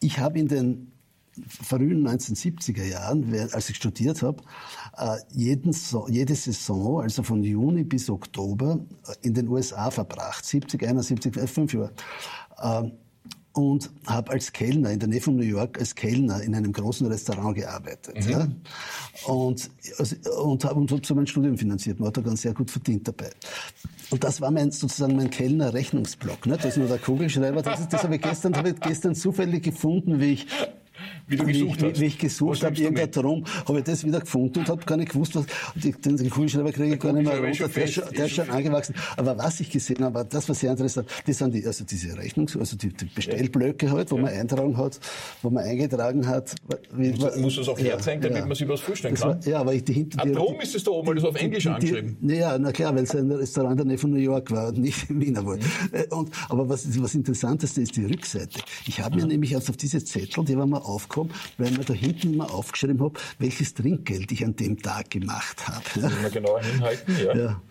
ich 0.00 0.18
habe 0.18 0.38
in 0.38 0.48
den 0.48 0.92
frühen 1.46 2.06
1970er 2.06 2.84
Jahren, 2.84 3.32
als 3.52 3.70
ich 3.70 3.76
studiert 3.76 4.22
habe, 4.22 4.42
äh, 4.96 5.16
jeden, 5.30 5.74
jede 6.08 6.34
Saison, 6.34 7.02
also 7.02 7.22
von 7.22 7.42
Juni 7.42 7.84
bis 7.84 8.10
Oktober, 8.10 8.80
äh, 9.06 9.26
in 9.26 9.34
den 9.34 9.48
USA 9.48 9.90
verbracht. 9.90 10.44
70, 10.44 10.82
71, 10.82 11.50
fünf 11.50 11.74
Jahre. 11.74 11.92
Ähm, 12.62 12.92
und 13.58 13.90
habe 14.06 14.30
als 14.32 14.52
Kellner 14.52 14.92
in 14.92 15.00
der 15.00 15.08
Nähe 15.08 15.20
von 15.20 15.34
New 15.34 15.42
York 15.42 15.80
als 15.80 15.94
Kellner 15.94 16.40
in 16.42 16.54
einem 16.54 16.72
großen 16.72 17.06
Restaurant 17.08 17.56
gearbeitet. 17.56 18.24
Mhm. 18.24 18.30
Ja? 18.30 18.48
Und, 19.26 19.70
also, 19.98 20.16
und 20.42 20.64
habe 20.64 20.74
und 20.76 20.92
hab 20.92 21.04
so 21.04 21.14
mein 21.14 21.26
Studium 21.26 21.58
finanziert. 21.58 21.98
Man 21.98 22.08
hat 22.08 22.18
da 22.18 22.20
ganz 22.20 22.42
sehr 22.42 22.54
gut 22.54 22.70
verdient 22.70 23.08
dabei. 23.08 23.30
Und 24.10 24.22
das 24.22 24.40
war 24.40 24.52
mein, 24.52 24.70
sozusagen 24.70 25.16
mein 25.16 25.30
Kellner 25.30 25.74
Rechnungsblock. 25.74 26.46
Ne? 26.46 26.56
Das 26.56 26.66
ist 26.66 26.76
nur 26.76 26.86
der 26.86 26.98
Kugelschreiber. 26.98 27.62
Das, 27.62 27.80
ist, 27.80 27.92
das 27.92 28.04
habe 28.04 28.14
ich 28.14 28.22
gestern, 28.22 28.56
habe 28.56 28.70
ich 28.70 28.80
gestern 28.80 29.16
zufällig 29.16 29.64
gefunden, 29.64 30.20
wie 30.20 30.34
ich 30.34 30.46
wie 31.28 31.36
du 31.36 31.44
gesucht 31.44 31.82
wie, 31.82 31.86
hast. 31.86 32.00
Wie 32.00 32.06
ich 32.06 32.18
gesucht 32.18 32.64
habe, 32.64 32.76
irgendein 32.76 33.10
Drum, 33.10 33.44
habe 33.66 33.78
ich 33.78 33.84
das 33.84 34.04
wieder 34.04 34.20
gefunden 34.20 34.60
und 34.60 34.68
habe 34.68 34.84
gar 34.84 34.96
nicht 34.96 35.12
gewusst, 35.12 35.34
was, 35.34 35.46
den, 35.74 36.16
den 36.16 36.30
Kugelschreiber 36.30 36.72
kriege 36.72 36.94
ich 36.94 37.00
gar 37.00 37.12
nicht 37.12 37.26
mehr 37.26 37.40
runter, 37.40 37.68
der, 37.68 37.86
schon, 37.86 38.04
der 38.16 38.26
ist 38.26 38.34
schon 38.34 38.50
angewachsen. 38.50 38.94
Aber 39.16 39.36
was 39.38 39.60
ich 39.60 39.70
gesehen 39.70 40.04
habe, 40.04 40.26
das 40.28 40.48
war 40.48 40.54
sehr 40.54 40.70
interessant, 40.70 41.08
das 41.26 41.38
sind 41.38 41.54
die, 41.54 41.66
also 41.66 41.84
diese 41.84 42.16
Rechnungs-, 42.16 42.58
also 42.58 42.76
die, 42.76 42.88
die 42.88 43.06
Bestellblöcke 43.06 43.90
halt, 43.90 44.10
wo 44.10 44.16
ja. 44.16 44.22
man 44.22 44.32
eintragen 44.32 44.76
hat, 44.76 44.98
wo 45.42 45.50
man 45.50 45.64
eingetragen 45.64 46.26
hat. 46.26 46.54
Wie, 46.92 47.10
muss, 47.10 47.36
muss 47.36 47.56
das 47.56 47.68
auch 47.68 47.78
herzeigen, 47.78 48.22
damit 48.22 48.38
ja. 48.38 48.46
man 48.46 48.56
sich 48.56 48.68
was 48.68 48.80
vorstellen 48.80 49.14
kann? 49.14 49.28
War, 49.28 49.46
ja, 49.46 49.60
aber 49.60 49.74
ich 49.74 49.84
die 49.84 49.92
hinter 49.92 50.22
ah, 50.22 50.26
Drum 50.26 50.60
ist 50.60 50.74
es 50.74 50.84
da 50.84 50.90
oben, 50.90 51.08
weil 51.08 51.14
das 51.16 51.24
auf 51.24 51.36
Englisch 51.36 51.64
die, 51.64 51.68
angeschrieben. 51.68 52.16
Ja, 52.22 52.58
na 52.58 52.72
klar, 52.72 52.94
weil 52.94 53.04
es 53.04 53.14
ein 53.14 53.30
Restaurant 53.30 53.72
in 53.72 53.76
der 53.78 53.86
Nähe 53.86 53.98
von 53.98 54.10
New 54.10 54.18
York 54.18 54.50
war 54.50 54.68
und 54.68 54.78
nicht 54.78 55.10
in 55.10 55.20
Wiener. 55.20 55.42
Mhm. 55.42 55.60
Äh, 55.92 56.06
und, 56.14 56.30
aber 56.48 56.68
was, 56.68 57.00
was 57.00 57.14
Interessanteste 57.14 57.80
ist 57.80 57.96
die 57.96 58.04
Rückseite. 58.04 58.60
Ich 58.86 59.00
habe 59.00 59.16
mir 59.16 59.26
nämlich 59.26 59.54
also 59.54 59.70
auf 59.70 59.76
diese 59.76 60.02
Zettel, 60.04 60.44
die 60.44 60.56
waren 60.56 60.70
mal 60.70 60.82
aufgekommen, 61.18 61.32
weil 61.58 61.70
man 61.72 61.84
da 61.84 61.94
hinten 61.94 62.34
immer 62.34 62.52
aufgeschrieben 62.52 63.00
habe, 63.00 63.18
welches 63.38 63.74
Trinkgeld 63.74 64.30
ich 64.32 64.44
an 64.44 64.56
dem 64.56 64.80
Tag 64.80 65.10
gemacht 65.10 65.66
habe. 65.68 65.84
Das 65.94 66.02
muss 66.02 66.22
man 66.22 66.32
genauer 66.32 66.62
hinhalten, 66.62 67.16
ja. 67.24 67.36
ja. 67.36 67.62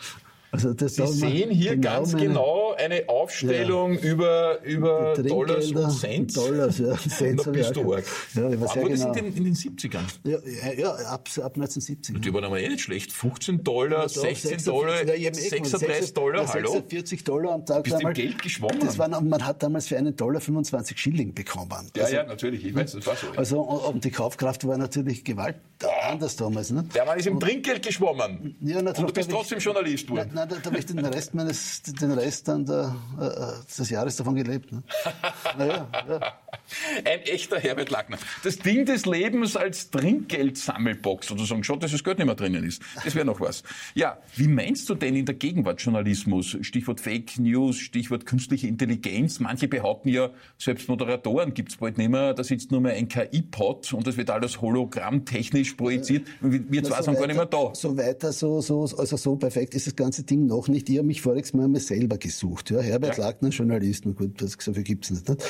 Also 0.52 0.74
das 0.74 0.96
Sie 0.96 1.08
sehen 1.08 1.52
hier 1.52 1.76
genau 1.76 1.90
ganz 1.98 2.14
meine, 2.14 2.28
genau 2.28 2.74
eine 2.78 3.10
Aufstellung 3.10 3.96
ja, 3.96 4.00
über, 4.00 4.64
über 4.64 5.14
Dollars 5.16 5.72
und 5.72 5.92
Cents. 5.92 6.34
Dollars, 6.36 6.78
ja. 6.80 6.96
Cents 6.96 7.44
da 7.44 7.52
bist 7.52 7.76
du 7.76 7.94
arg. 7.94 8.06
Ja, 8.34 8.50
ich 8.50 8.60
war 8.60 8.74
genau. 8.74 8.90
das 8.90 9.04
in 9.06 9.14
den, 9.14 9.38
in 9.38 9.44
den 9.44 9.56
70ern? 9.56 10.04
Ja, 10.24 10.38
ja 10.74 10.92
ab, 10.92 11.28
ab 11.38 11.56
1970. 11.56 12.22
Die 12.22 12.34
waren 12.34 12.46
aber 12.46 12.60
eh 12.60 12.70
nicht 12.70 12.82
schlecht. 12.82 13.12
15 13.12 13.64
Dollar, 13.64 14.04
ja, 14.04 14.08
16 14.08 14.60
46, 14.60 14.66
Dollar, 14.66 15.16
ja, 15.16 15.34
36 15.34 16.14
Dollar, 16.14 16.54
hallo? 16.54 16.72
46 16.72 17.24
Dollar 17.24 17.52
am 17.54 17.66
Tag. 17.66 17.84
Bist 17.84 18.02
du 18.02 18.08
im 18.08 18.14
Geld 18.14 18.42
geschwommen? 18.42 18.80
Das 18.80 18.98
war, 18.98 19.10
man 19.10 19.46
hat 19.46 19.62
damals 19.62 19.88
für 19.88 19.98
einen 19.98 20.16
Dollar 20.16 20.40
25 20.40 20.98
Schilling 20.98 21.34
bekommen. 21.34 21.92
Ja, 21.96 22.04
also, 22.04 22.16
ja, 22.16 22.24
natürlich. 22.24 22.66
Ich 22.66 22.74
weiß, 22.74 22.94
das 22.94 23.06
war 23.06 23.16
so. 23.16 23.28
Also, 23.36 23.62
und 23.62 24.06
die 24.06 24.12
Kaufkraft 24.12 24.66
war 24.66 24.78
natürlich 24.78 25.26
gewaltig 25.26 25.62
anders 25.86 26.36
damals. 26.36 26.72
Ne? 26.72 26.84
Der 26.96 27.06
Mann 27.06 27.20
ist 27.20 27.28
im 27.28 27.40
Trinkgeld 27.40 27.86
geschwommen. 27.86 28.56
Ja, 28.62 28.80
und 28.80 28.98
du 28.98 29.14
bist 29.14 29.30
trotzdem 29.30 29.60
Journalist 29.60 30.08
geworden. 30.08 30.37
Nein, 30.38 30.50
nein, 30.52 30.60
da 30.62 30.70
habe 30.70 30.78
ich 30.78 30.86
den 30.86 31.04
Rest 31.04 31.34
meines, 31.34 31.82
den 31.82 32.12
Rest 32.12 32.48
dann 32.48 32.64
der, 32.64 32.96
äh, 33.20 33.76
des 33.76 33.90
Jahres 33.90 34.18
davon 34.18 34.36
gelebt. 34.36 34.72
Ne? 34.72 34.84
naja, 35.58 35.88
ja. 36.08 36.34
Ein 37.06 37.22
echter 37.22 37.60
Herbert 37.60 37.90
Lackner. 37.90 38.18
Das 38.44 38.58
Ding 38.58 38.86
des 38.86 39.06
Lebens 39.06 39.56
als 39.56 39.90
Trinkgeldsammelbox 39.90 41.28
sozusagen. 41.28 41.64
Schon, 41.64 41.80
dass 41.80 41.92
das 41.92 42.04
Geld 42.04 42.18
nicht 42.18 42.28
mehr 42.28 42.36
drinnen 42.36 42.64
ist. 42.64 42.82
Das 43.04 43.16
wäre 43.16 43.26
noch 43.26 43.40
was. 43.40 43.64
Ja, 43.96 44.18
wie 44.36 44.48
meinst 44.48 44.90
du 44.90 44.96
denn 44.96 45.16
in 45.16 45.26
der 45.26 45.36
Gegenwart 45.36 45.82
Journalismus? 45.82 46.58
Stichwort 46.62 47.02
Fake 47.02 47.40
News, 47.40 47.78
Stichwort 47.78 48.26
künstliche 48.26 48.68
Intelligenz. 48.68 49.40
Manche 49.40 49.68
behaupten 49.68 50.10
ja, 50.10 50.30
selbst 50.58 50.88
Moderatoren 50.90 51.54
gibt's 51.54 51.78
bald 51.78 51.98
nicht 51.98 52.10
mehr. 52.10 52.34
Da 52.34 52.44
sitzt 52.44 52.72
nur 52.72 52.82
mehr 52.82 52.94
ein 52.94 53.08
KI-Pod 53.08 53.94
und 53.94 54.06
das 54.06 54.18
wird 54.18 54.30
alles 54.30 54.62
hologrammtechnisch 54.62 55.74
projiziert. 55.74 56.28
Wir 56.42 56.84
zwei 56.84 57.02
sind 57.02 57.18
gar 57.18 57.28
nicht 57.28 57.38
mehr 57.38 57.46
da. 57.46 57.74
So 57.74 57.98
weiter, 57.98 58.32
so, 58.32 58.62
so, 58.62 58.82
also 58.82 59.18
so 59.18 59.36
perfekt 59.36 59.74
ist 59.76 59.88
das 59.88 59.96
ganze 59.96 60.24
Ding 60.24 60.46
noch 60.46 60.68
nicht. 60.68 60.90
Ich 60.90 60.98
habe 60.98 61.08
mich 61.08 61.22
voriges 61.22 61.54
Mal 61.54 61.66
einmal 61.66 61.82
selber 61.82 62.18
gesucht. 62.18 62.72
Ja, 62.72 62.82
Herbert 62.82 63.18
ja. 63.18 63.26
Lackner, 63.26 63.50
Journalist, 63.50 64.04
gut, 64.04 64.42
das 64.42 64.58
so 64.60 64.74
viel 64.74 64.84
gibt's 64.84 65.10
nicht. 65.12 65.28
nicht? 65.28 65.44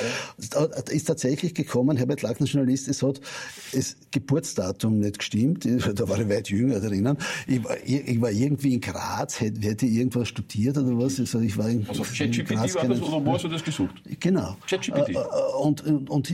Ja. 0.54 0.66
Ist 0.90 1.07
tatsächlich 1.08 1.54
gekommen, 1.54 1.98
Herbert 1.98 2.22
Lackner, 2.22 2.48
Journalist, 2.48 2.88
es 2.88 3.04
hat 3.04 3.22
das 3.74 3.96
Geburtsdatum 4.12 5.00
nicht 5.00 5.20
gestimmt. 5.20 5.66
Da 5.66 6.10
war 6.10 6.20
ich 6.20 6.30
weit 6.30 6.50
jünger 6.50 6.80
drinnen. 6.80 7.18
Ich 7.48 7.64
war, 7.64 7.78
ich 7.84 8.22
war 8.22 8.32
irgendwie 8.32 8.74
in 8.74 8.82
Graz, 8.82 9.40
hätte, 9.40 9.62
hätte 9.62 9.86
irgendwas 9.86 10.28
studiert 10.28 10.78
oder 10.78 10.98
was. 10.98 11.20
Also 11.20 11.40
ich 11.40 11.58
war 11.58 11.70
in, 11.70 11.88
also 11.88 12.04
ChatGPT 12.04 12.76
war 12.76 12.88
das 12.88 13.02
oder 13.02 13.26
wo 13.26 13.34
hast 13.34 13.44
du 13.44 13.48
das 13.48 13.64
gesucht? 13.64 13.96
Genau. 14.20 14.56
ChatGPT. 14.68 15.10
Äh, 15.10 15.14
äh, 15.14 15.18
und, 15.60 15.82
und, 15.82 16.10
und 16.10 16.32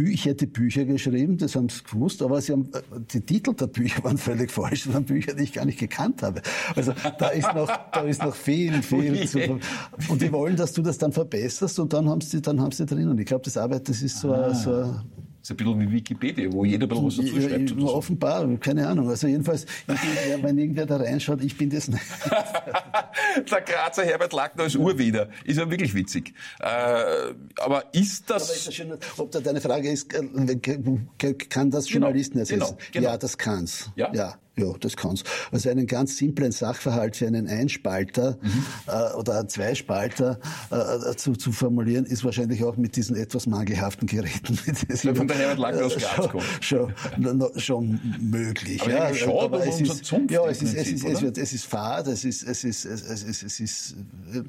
ich 0.00 0.24
hätte 0.24 0.46
Bücher 0.46 0.84
geschrieben, 0.84 1.38
das 1.38 1.54
haben 1.56 1.68
sie 1.68 1.82
gewusst, 1.82 2.22
aber 2.22 2.40
sie 2.40 2.52
haben, 2.52 2.70
die 3.12 3.20
Titel 3.20 3.54
der 3.54 3.66
Bücher 3.66 4.02
waren 4.04 4.18
völlig 4.18 4.50
falsch. 4.50 4.84
Das 4.84 4.94
waren 4.94 5.04
Bücher, 5.04 5.34
die 5.34 5.44
ich 5.44 5.52
gar 5.52 5.64
nicht 5.64 5.78
gekannt 5.78 6.22
habe. 6.22 6.42
Also 6.74 6.92
da 7.18 7.28
ist 7.28 7.54
noch, 7.54 7.70
da 7.92 8.00
ist 8.02 8.22
noch 8.22 8.34
viel, 8.34 8.82
viel 8.82 9.28
zu, 9.28 9.60
Und 10.08 10.22
die 10.22 10.32
wollen, 10.32 10.56
dass 10.56 10.72
du 10.72 10.82
das 10.82 10.98
dann 10.98 11.12
verbesserst 11.12 11.78
und 11.78 11.92
dann 11.92 12.08
haben 12.08 12.20
sie, 12.20 12.40
dann 12.40 12.60
haben 12.60 12.72
sie 12.72 12.86
drin. 12.86 13.08
Und 13.08 13.18
ich 13.20 13.26
glaube, 13.26 13.44
das 13.44 13.56
Arbeit, 13.56 13.88
das 13.90 14.02
ist 14.02 14.20
so, 14.20 14.32
ah. 14.32 14.54
so 14.54 14.94
das 15.40 15.48
ist 15.48 15.50
ein 15.52 15.56
bisschen 15.56 15.80
wie 15.80 15.92
Wikipedia, 15.92 16.52
wo 16.52 16.66
jeder 16.66 16.84
ein 16.84 16.88
bisschen 16.90 17.06
was 17.06 17.16
dazu 17.16 17.40
schreibt. 17.40 17.70
Ja, 17.70 17.86
offenbar, 17.86 18.46
keine 18.58 18.86
Ahnung. 18.86 19.08
Also 19.08 19.26
jedenfalls, 19.26 19.64
wenn 20.42 20.58
irgendwer 20.58 20.84
da 20.84 20.98
reinschaut, 20.98 21.42
ich 21.42 21.56
bin 21.56 21.70
das 21.70 21.88
nicht. 21.88 22.02
der 23.50 23.60
Grazer 23.62 24.04
Herbert 24.04 24.34
Lackner 24.34 24.64
als 24.64 24.76
Urwieder. 24.76 25.30
Ist 25.44 25.58
ja 25.58 25.70
wirklich 25.70 25.94
witzig. 25.94 26.34
Äh, 26.60 27.32
aber 27.58 27.84
ist 27.92 28.28
das... 28.28 28.44
Aber 28.44 28.54
ist 28.54 28.66
das 28.66 28.74
schon, 28.74 28.92
ob 29.16 29.30
da 29.30 29.40
deine 29.40 29.62
Frage 29.62 29.90
ist, 29.90 30.12
äh, 30.12 30.56
kann 31.48 31.70
das 31.70 31.86
genau, 31.86 32.06
Journalisten 32.06 32.34
genau, 32.34 32.40
ersetzen? 32.40 32.76
Genau, 32.76 32.90
genau. 32.92 33.08
Ja, 33.08 33.16
das 33.16 33.38
kann's. 33.38 33.90
Ja? 33.96 34.12
ja. 34.12 34.34
Ja, 34.56 34.72
das 34.80 34.96
kann's. 34.96 35.22
Also 35.52 35.70
einen 35.70 35.86
ganz 35.86 36.16
simplen 36.16 36.52
Sachverhalt 36.52 37.16
für 37.16 37.26
einen 37.26 37.46
Einspalter 37.46 38.38
mhm. 38.42 38.64
äh, 38.88 39.14
oder 39.16 39.38
einen 39.38 39.48
Zweispalter 39.48 40.38
äh, 40.70 41.16
zu, 41.16 41.34
zu 41.34 41.52
formulieren, 41.52 42.04
ist 42.04 42.24
wahrscheinlich 42.24 42.64
auch 42.64 42.76
mit 42.76 42.96
diesen 42.96 43.16
etwas 43.16 43.46
mangelhaften 43.46 44.06
Geräten. 44.06 44.56
Von 44.56 45.16
von 45.16 45.28
der 45.28 45.36
Herbert 45.36 45.58
Lackner 45.58 45.86
aus 45.86 45.96
Graz 45.96 46.28
kommt. 46.28 46.44
Schon, 46.60 46.92
schon, 47.22 47.50
schon 47.56 48.00
möglich. 48.20 48.82
Aber 48.82 48.90
ja, 48.90 49.14
schon, 49.14 49.38
aber 49.38 49.66
es 49.66 49.80
ist, 49.80 50.12
ja, 50.28 50.46
es 50.46 50.62
ist, 50.62 50.74
es 50.74 50.88
ist, 50.88 51.04
es 51.04 51.22
wird, 51.22 51.38
es 51.38 51.52
ist 51.52 51.66
fad, 51.66 52.06
es 52.08 52.24
ist, 52.24 52.42
es 52.42 52.64
ist, 52.64 52.84
es 52.84 53.22
ist, 53.22 53.42
es 53.42 53.60
ist 53.60 53.96
äh, 54.32 54.42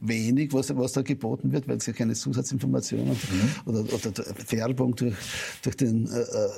wenig, 0.00 0.52
was, 0.52 0.74
was 0.76 0.92
da 0.92 1.02
geboten 1.02 1.52
wird, 1.52 1.68
weil 1.68 1.76
es 1.76 1.86
ja 1.86 1.92
keine 1.92 2.14
Zusatzinformationen 2.14 3.10
mhm. 3.12 3.50
oder, 3.66 3.80
oder 3.80 4.12
Werbung 4.48 4.96
durch, 4.96 5.14
durch 5.62 5.76
den 5.76 6.10
äh, 6.10 6.20
äh 6.20 6.48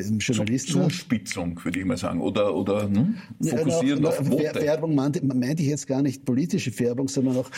Journalisten. 0.00 0.72
Zuspitzung, 0.72 1.64
würde 1.64 1.78
ich 1.78 1.84
mal 1.84 1.96
sagen. 1.96 2.20
Oder, 2.20 2.54
oder 2.54 2.82
hm? 2.82 3.16
fokussieren 3.42 4.02
ja, 4.02 4.10
auf 4.10 4.30
Worte. 4.30 4.60
Werbung 4.60 4.94
meinte, 4.94 5.24
meinte 5.24 5.62
ich 5.62 5.68
jetzt 5.68 5.86
gar 5.86 6.02
nicht 6.02 6.24
politische 6.24 6.76
Werbung, 6.78 7.08
sondern 7.08 7.36
auch 7.36 7.50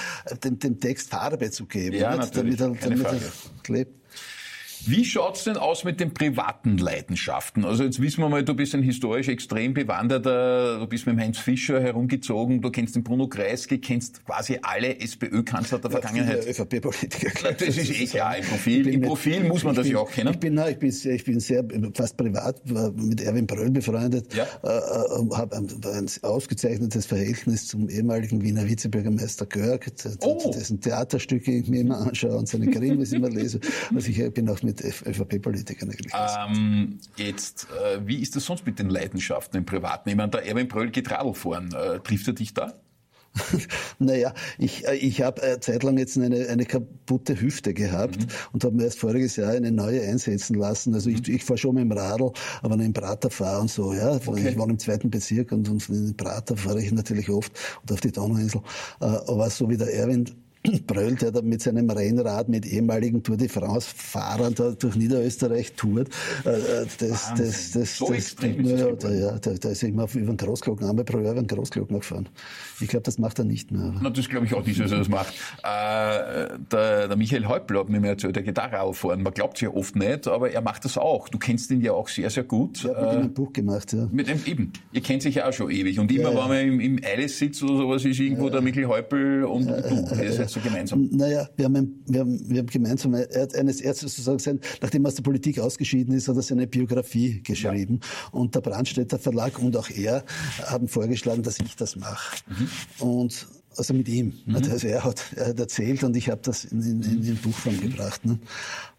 dem, 0.44 0.58
dem 0.58 0.78
Text 0.78 1.10
Farbe 1.10 1.50
zu 1.50 1.66
geben. 1.66 1.96
Ja, 1.96 2.16
natürlich. 2.16 2.56
Damit 2.56 2.82
er, 2.82 2.88
damit 2.88 3.06
er 3.06 3.20
klebt. 3.62 4.01
Wie 4.84 5.04
schaut's 5.04 5.44
denn 5.44 5.56
aus 5.56 5.84
mit 5.84 6.00
den 6.00 6.12
privaten 6.12 6.76
Leidenschaften? 6.76 7.64
Also 7.64 7.84
jetzt 7.84 8.00
wissen 8.00 8.20
wir 8.20 8.28
mal, 8.28 8.42
du 8.42 8.54
bist 8.54 8.74
ein 8.74 8.82
historisch 8.82 9.28
extrem 9.28 9.74
bewanderter, 9.74 10.80
du 10.80 10.86
bist 10.88 11.06
mit 11.06 11.14
dem 11.14 11.20
Heinz 11.20 11.38
Fischer 11.38 11.80
herumgezogen, 11.80 12.60
du 12.62 12.70
kennst 12.70 12.96
den 12.96 13.04
Bruno 13.04 13.28
Kreisky, 13.28 13.78
kennst 13.78 14.24
quasi 14.26 14.58
alle 14.62 14.98
SPÖ-Kanzler 14.98 15.78
der 15.78 15.90
ja, 15.90 16.00
Vergangenheit. 16.00 16.46
ÖVP-Politiker. 16.46 17.52
Das 17.52 17.76
ist 17.76 17.90
eh 17.90 18.06
klar, 18.06 18.36
im 18.38 18.44
Profil, 18.44 18.88
im 18.88 19.02
Profil 19.02 19.40
mit, 19.40 19.48
muss 19.50 19.62
man 19.62 19.74
das 19.76 19.84
bin, 19.84 19.92
ja 19.92 19.98
auch 20.00 20.10
kennen. 20.10 20.32
Ich 20.32 20.40
bin, 20.40 20.58
ich 20.58 20.78
bin, 20.78 20.90
sehr, 20.90 21.14
ich 21.14 21.24
bin 21.24 21.38
sehr, 21.38 21.64
fast 21.94 22.16
privat 22.16 22.60
mit 22.96 23.20
Erwin 23.20 23.46
Bröll 23.46 23.70
befreundet, 23.70 24.34
ja. 24.34 24.44
äh, 24.64 24.68
äh 24.68 25.36
habe 25.36 25.56
ein, 25.56 25.68
ein, 25.84 26.06
ausgezeichnetes 26.22 27.06
Verhältnis 27.06 27.68
zum 27.68 27.88
ehemaligen 27.88 28.42
Wiener 28.42 28.66
Vizebürgermeister 28.66 29.46
Görg, 29.46 29.86
oh. 30.20 30.50
dessen 30.52 30.80
Theaterstücke 30.80 31.52
ich 31.52 31.68
mir 31.68 31.82
immer 31.82 31.98
anschaue 31.98 32.36
und 32.36 32.48
seine 32.48 32.68
Krimis 32.70 33.12
immer 33.12 33.30
lese. 33.30 33.60
Also 33.94 34.08
ich 34.08 34.34
bin 34.34 34.48
auch 34.48 34.62
mit 34.62 34.71
mit 34.72 35.06
ÖVP-Politikern 35.06 35.90
eigentlich. 35.90 36.12
Ähm, 36.14 36.98
jetzt, 37.16 37.68
äh, 37.70 38.06
wie 38.06 38.20
ist 38.20 38.36
das 38.36 38.44
sonst 38.44 38.66
mit 38.66 38.78
den 38.78 38.90
Leidenschaften 38.90 39.58
im 39.58 39.64
Privaten? 39.66 40.08
Ich 40.08 40.16
meine, 40.16 40.30
der 40.30 40.46
Erwin 40.46 40.68
Bröll 40.68 40.90
geht 40.90 41.10
Radl 41.10 41.34
fahren. 41.34 41.72
Äh, 41.72 42.00
trifft 42.00 42.26
er 42.28 42.34
dich 42.34 42.54
da? 42.54 42.72
naja, 43.98 44.34
ich, 44.58 44.86
äh, 44.86 44.94
ich 44.96 45.22
habe 45.22 45.42
eine 45.42 45.60
Zeit 45.60 45.82
lang 45.82 45.96
jetzt 45.96 46.18
eine, 46.18 46.48
eine 46.48 46.66
kaputte 46.66 47.40
Hüfte 47.40 47.72
gehabt 47.72 48.18
mhm. 48.18 48.26
und 48.52 48.64
habe 48.64 48.76
mir 48.76 48.84
erst 48.84 48.98
voriges 48.98 49.36
Jahr 49.36 49.52
eine 49.52 49.72
neue 49.72 50.02
einsetzen 50.02 50.56
lassen. 50.56 50.94
Also 50.94 51.08
mhm. 51.08 51.16
ich, 51.16 51.28
ich 51.28 51.44
fahre 51.44 51.58
schon 51.58 51.74
mit 51.74 51.84
dem 51.84 51.92
Radl, 51.92 52.32
aber 52.62 52.76
nicht 52.76 52.86
im 52.86 52.92
Prater 52.92 53.30
fahre 53.30 53.62
und 53.62 53.70
so. 53.70 53.94
Ja, 53.94 54.14
okay. 54.14 54.50
Ich 54.50 54.58
wohne 54.58 54.72
im 54.72 54.78
zweiten 54.78 55.10
Bezirk 55.10 55.52
und, 55.52 55.68
und 55.68 55.88
in 55.88 56.06
den 56.08 56.16
Prater 56.16 56.56
fahre 56.56 56.82
ich 56.82 56.92
natürlich 56.92 57.30
oft 57.30 57.52
und 57.82 57.92
auf 57.92 58.00
die 58.00 58.12
Donauinsel. 58.12 58.60
Äh, 59.00 59.04
aber 59.04 59.48
so 59.48 59.68
wie 59.70 59.76
der 59.76 59.94
Erwin 59.94 60.28
Bröll, 60.86 61.16
der 61.16 61.32
da 61.32 61.42
mit 61.42 61.60
seinem 61.60 61.90
Rennrad 61.90 62.48
mit 62.48 62.64
ehemaligen 62.66 63.22
Tour 63.22 63.36
de 63.36 63.48
France-Fahrern 63.48 64.54
da 64.54 64.70
durch 64.70 64.94
Niederösterreich 64.94 65.72
tourt. 65.72 66.08
Äh, 66.44 66.50
äh, 66.50 66.86
das, 66.98 67.32
das, 67.36 67.72
das, 67.72 67.96
so 67.96 68.12
das, 68.12 68.36
das 68.36 68.50
ja, 68.58 68.92
da, 68.92 69.10
ja, 69.10 69.38
da, 69.38 69.52
da 69.54 69.68
ist 69.70 69.82
immer 69.82 70.06
über 70.14 70.32
den 70.32 70.36
Großglocken, 70.36 70.88
einmal 70.88 71.04
pro 71.04 71.18
Jahr 71.18 71.32
über 71.32 71.42
den 71.42 71.48
Großglocken 71.48 71.98
gefahren. 71.98 72.28
Ich 72.80 72.88
glaube, 72.88 73.02
das 73.02 73.18
macht 73.18 73.38
er 73.38 73.44
nicht 73.44 73.72
mehr. 73.72 73.92
Na, 74.00 74.10
das 74.10 74.28
glaube 74.28 74.46
ich 74.46 74.54
auch 74.54 74.64
nicht, 74.64 74.78
dass 74.80 74.92
er 74.92 74.98
das 74.98 75.08
macht. 75.08 75.34
Äh, 75.62 76.58
der, 76.70 77.08
der 77.08 77.16
Michael 77.16 77.46
Häupl 77.46 77.78
hat 77.78 77.88
mir 77.88 78.00
mal 78.00 78.08
erzählt, 78.08 78.36
der 78.36 78.44
Gitarre 78.44 78.80
auffahren. 78.80 79.22
Man 79.22 79.34
glaubt 79.34 79.56
es 79.56 79.62
ja 79.62 79.70
oft 79.70 79.96
nicht, 79.96 80.28
aber 80.28 80.50
er 80.50 80.60
macht 80.60 80.84
das 80.84 80.96
auch. 80.96 81.28
Du 81.28 81.38
kennst 81.38 81.70
ihn 81.70 81.80
ja 81.80 81.92
auch 81.92 82.08
sehr, 82.08 82.30
sehr 82.30 82.44
gut. 82.44 82.84
Ja, 82.84 82.90
mit 82.90 83.12
ihm 83.12 83.20
ein 83.22 83.34
Buch 83.34 83.52
gemacht, 83.52 83.92
ja. 83.92 84.08
Mit 84.12 84.28
einem, 84.28 84.40
eben. 84.46 84.72
Ihr 84.92 85.00
kennt 85.00 85.22
sich 85.22 85.36
ja 85.36 85.48
auch 85.48 85.52
schon 85.52 85.70
ewig. 85.70 85.98
Und 85.98 86.12
immer, 86.12 86.30
ja, 86.32 86.34
ja. 86.34 86.40
wenn 86.48 86.48
man 86.48 86.80
im, 86.80 86.80
im 86.80 87.00
Eiles 87.04 87.38
sitzt 87.38 87.62
oder 87.62 87.76
sowas, 87.76 88.04
ist 88.04 88.20
irgendwo 88.20 88.48
der 88.48 88.60
Michael 88.60 88.86
Häupl 88.86 89.44
und 89.44 89.66
du 89.66 90.51
so 90.52 90.60
gemeinsam? 90.60 91.08
Naja, 91.10 91.48
wir 91.56 91.64
haben, 91.64 92.02
wir 92.06 92.20
haben, 92.20 92.48
wir 92.48 92.58
haben 92.60 92.66
gemeinsam, 92.66 93.14
eines 93.14 93.80
Ärztes 93.80 94.16
sozusagen, 94.16 94.60
nachdem 94.80 95.04
er 95.04 95.08
aus 95.08 95.14
der 95.14 95.22
Politik 95.22 95.58
ausgeschieden 95.58 96.14
ist, 96.14 96.28
hat 96.28 96.36
er 96.36 96.42
seine 96.42 96.66
Biografie 96.66 97.42
geschrieben. 97.42 98.00
Ja. 98.02 98.38
Und 98.38 98.54
der 98.54 98.60
Brandstätter 98.60 99.18
Verlag 99.18 99.58
und 99.58 99.76
auch 99.76 99.90
er 99.90 100.24
haben 100.64 100.88
vorgeschlagen, 100.88 101.42
dass 101.42 101.58
ich 101.60 101.76
das 101.76 101.96
mache. 101.96 102.36
Mhm. 102.48 103.06
Und 103.06 103.46
also 103.76 103.94
mit 103.94 104.08
ihm. 104.08 104.34
Mhm. 104.44 104.56
Also 104.56 104.86
er 104.86 105.04
hat, 105.04 105.22
er 105.36 105.48
hat 105.48 105.60
erzählt 105.60 106.04
und 106.04 106.16
ich 106.16 106.28
habe 106.28 106.40
das 106.42 106.64
in, 106.64 106.82
in, 106.82 107.02
in, 107.02 107.22
in 107.22 107.36
Buchform 107.36 107.80
gebracht. 107.80 108.24
Ne? 108.24 108.38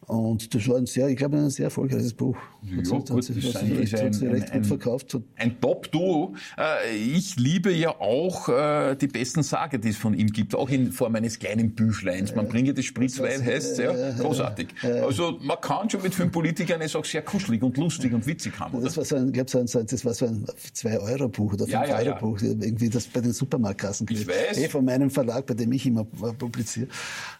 Und 0.07 0.53
das 0.53 0.67
war 0.67 0.77
ein 0.77 0.85
sehr, 0.85 1.07
ich 1.07 1.17
glaube, 1.17 1.37
ein 1.37 1.49
sehr 1.49 1.65
erfolgreiches 1.65 2.13
Buch. 2.13 2.37
Ja, 2.61 2.77
hat, 2.77 2.89
gut, 2.89 3.09
hat, 3.09 3.23
sich, 3.23 3.53
hat, 3.53 3.61
sich, 3.61 3.93
hat 3.93 4.13
sich 4.13 4.29
recht 4.29 4.51
ein, 4.51 4.61
gut 4.61 4.67
verkauft. 4.67 5.17
Ein 5.35 5.59
Top-Duo. 5.59 6.35
Äh, 6.57 6.95
ich 6.95 7.35
liebe 7.37 7.71
ja 7.71 7.99
auch 7.99 8.49
äh, 8.49 8.95
die 8.95 9.07
besten 9.07 9.43
Sage, 9.43 9.79
die 9.79 9.89
es 9.89 9.97
von 9.97 10.13
ihm 10.13 10.27
gibt, 10.27 10.55
auch 10.55 10.69
in 10.69 10.91
Form 10.91 11.15
eines 11.15 11.39
kleinen 11.39 11.75
Büchleins. 11.75 12.35
Man 12.35 12.47
bringe 12.47 12.73
das 12.73 12.85
Spritzwein, 12.85 13.43
heißt 13.43 13.79
ja, 13.79 14.11
großartig. 14.13 14.69
Also 14.83 15.39
man 15.41 15.57
kann 15.61 15.89
schon 15.89 16.01
mit 16.01 16.13
fünf 16.15 16.31
Politikern 16.31 16.81
es 16.81 16.95
auch 16.95 17.05
sehr 17.05 17.21
kuschelig 17.21 17.61
und 17.63 17.77
lustig 17.77 18.13
und 18.13 18.25
witzig 18.25 18.59
haben. 18.59 18.81
Das 18.83 18.97
war 18.97 19.05
so 19.05 19.15
ein, 19.15 19.27
ich 19.27 19.33
glaube, 19.33 19.49
so 19.49 19.59
ein, 19.59 19.87
das 19.87 20.05
war 20.05 20.13
so 20.13 20.25
ein 20.25 20.45
2-Euro-Buch 20.45 21.53
oder 21.53 21.65
5-Euro-Buch, 21.65 22.41
ja, 22.41 22.47
ja, 22.47 22.53
irgendwie 22.61 22.89
das 22.89 23.07
bei 23.07 23.21
den 23.21 23.33
Supermarktkassen. 23.33 24.07
Ich 24.09 24.27
weiß. 24.27 24.57
Eh 24.57 24.69
von 24.69 24.85
meinem 24.85 25.09
Verlag, 25.09 25.45
bei 25.45 25.53
dem 25.53 25.71
ich 25.71 25.85
immer 25.85 26.03
publiziere. 26.03 26.87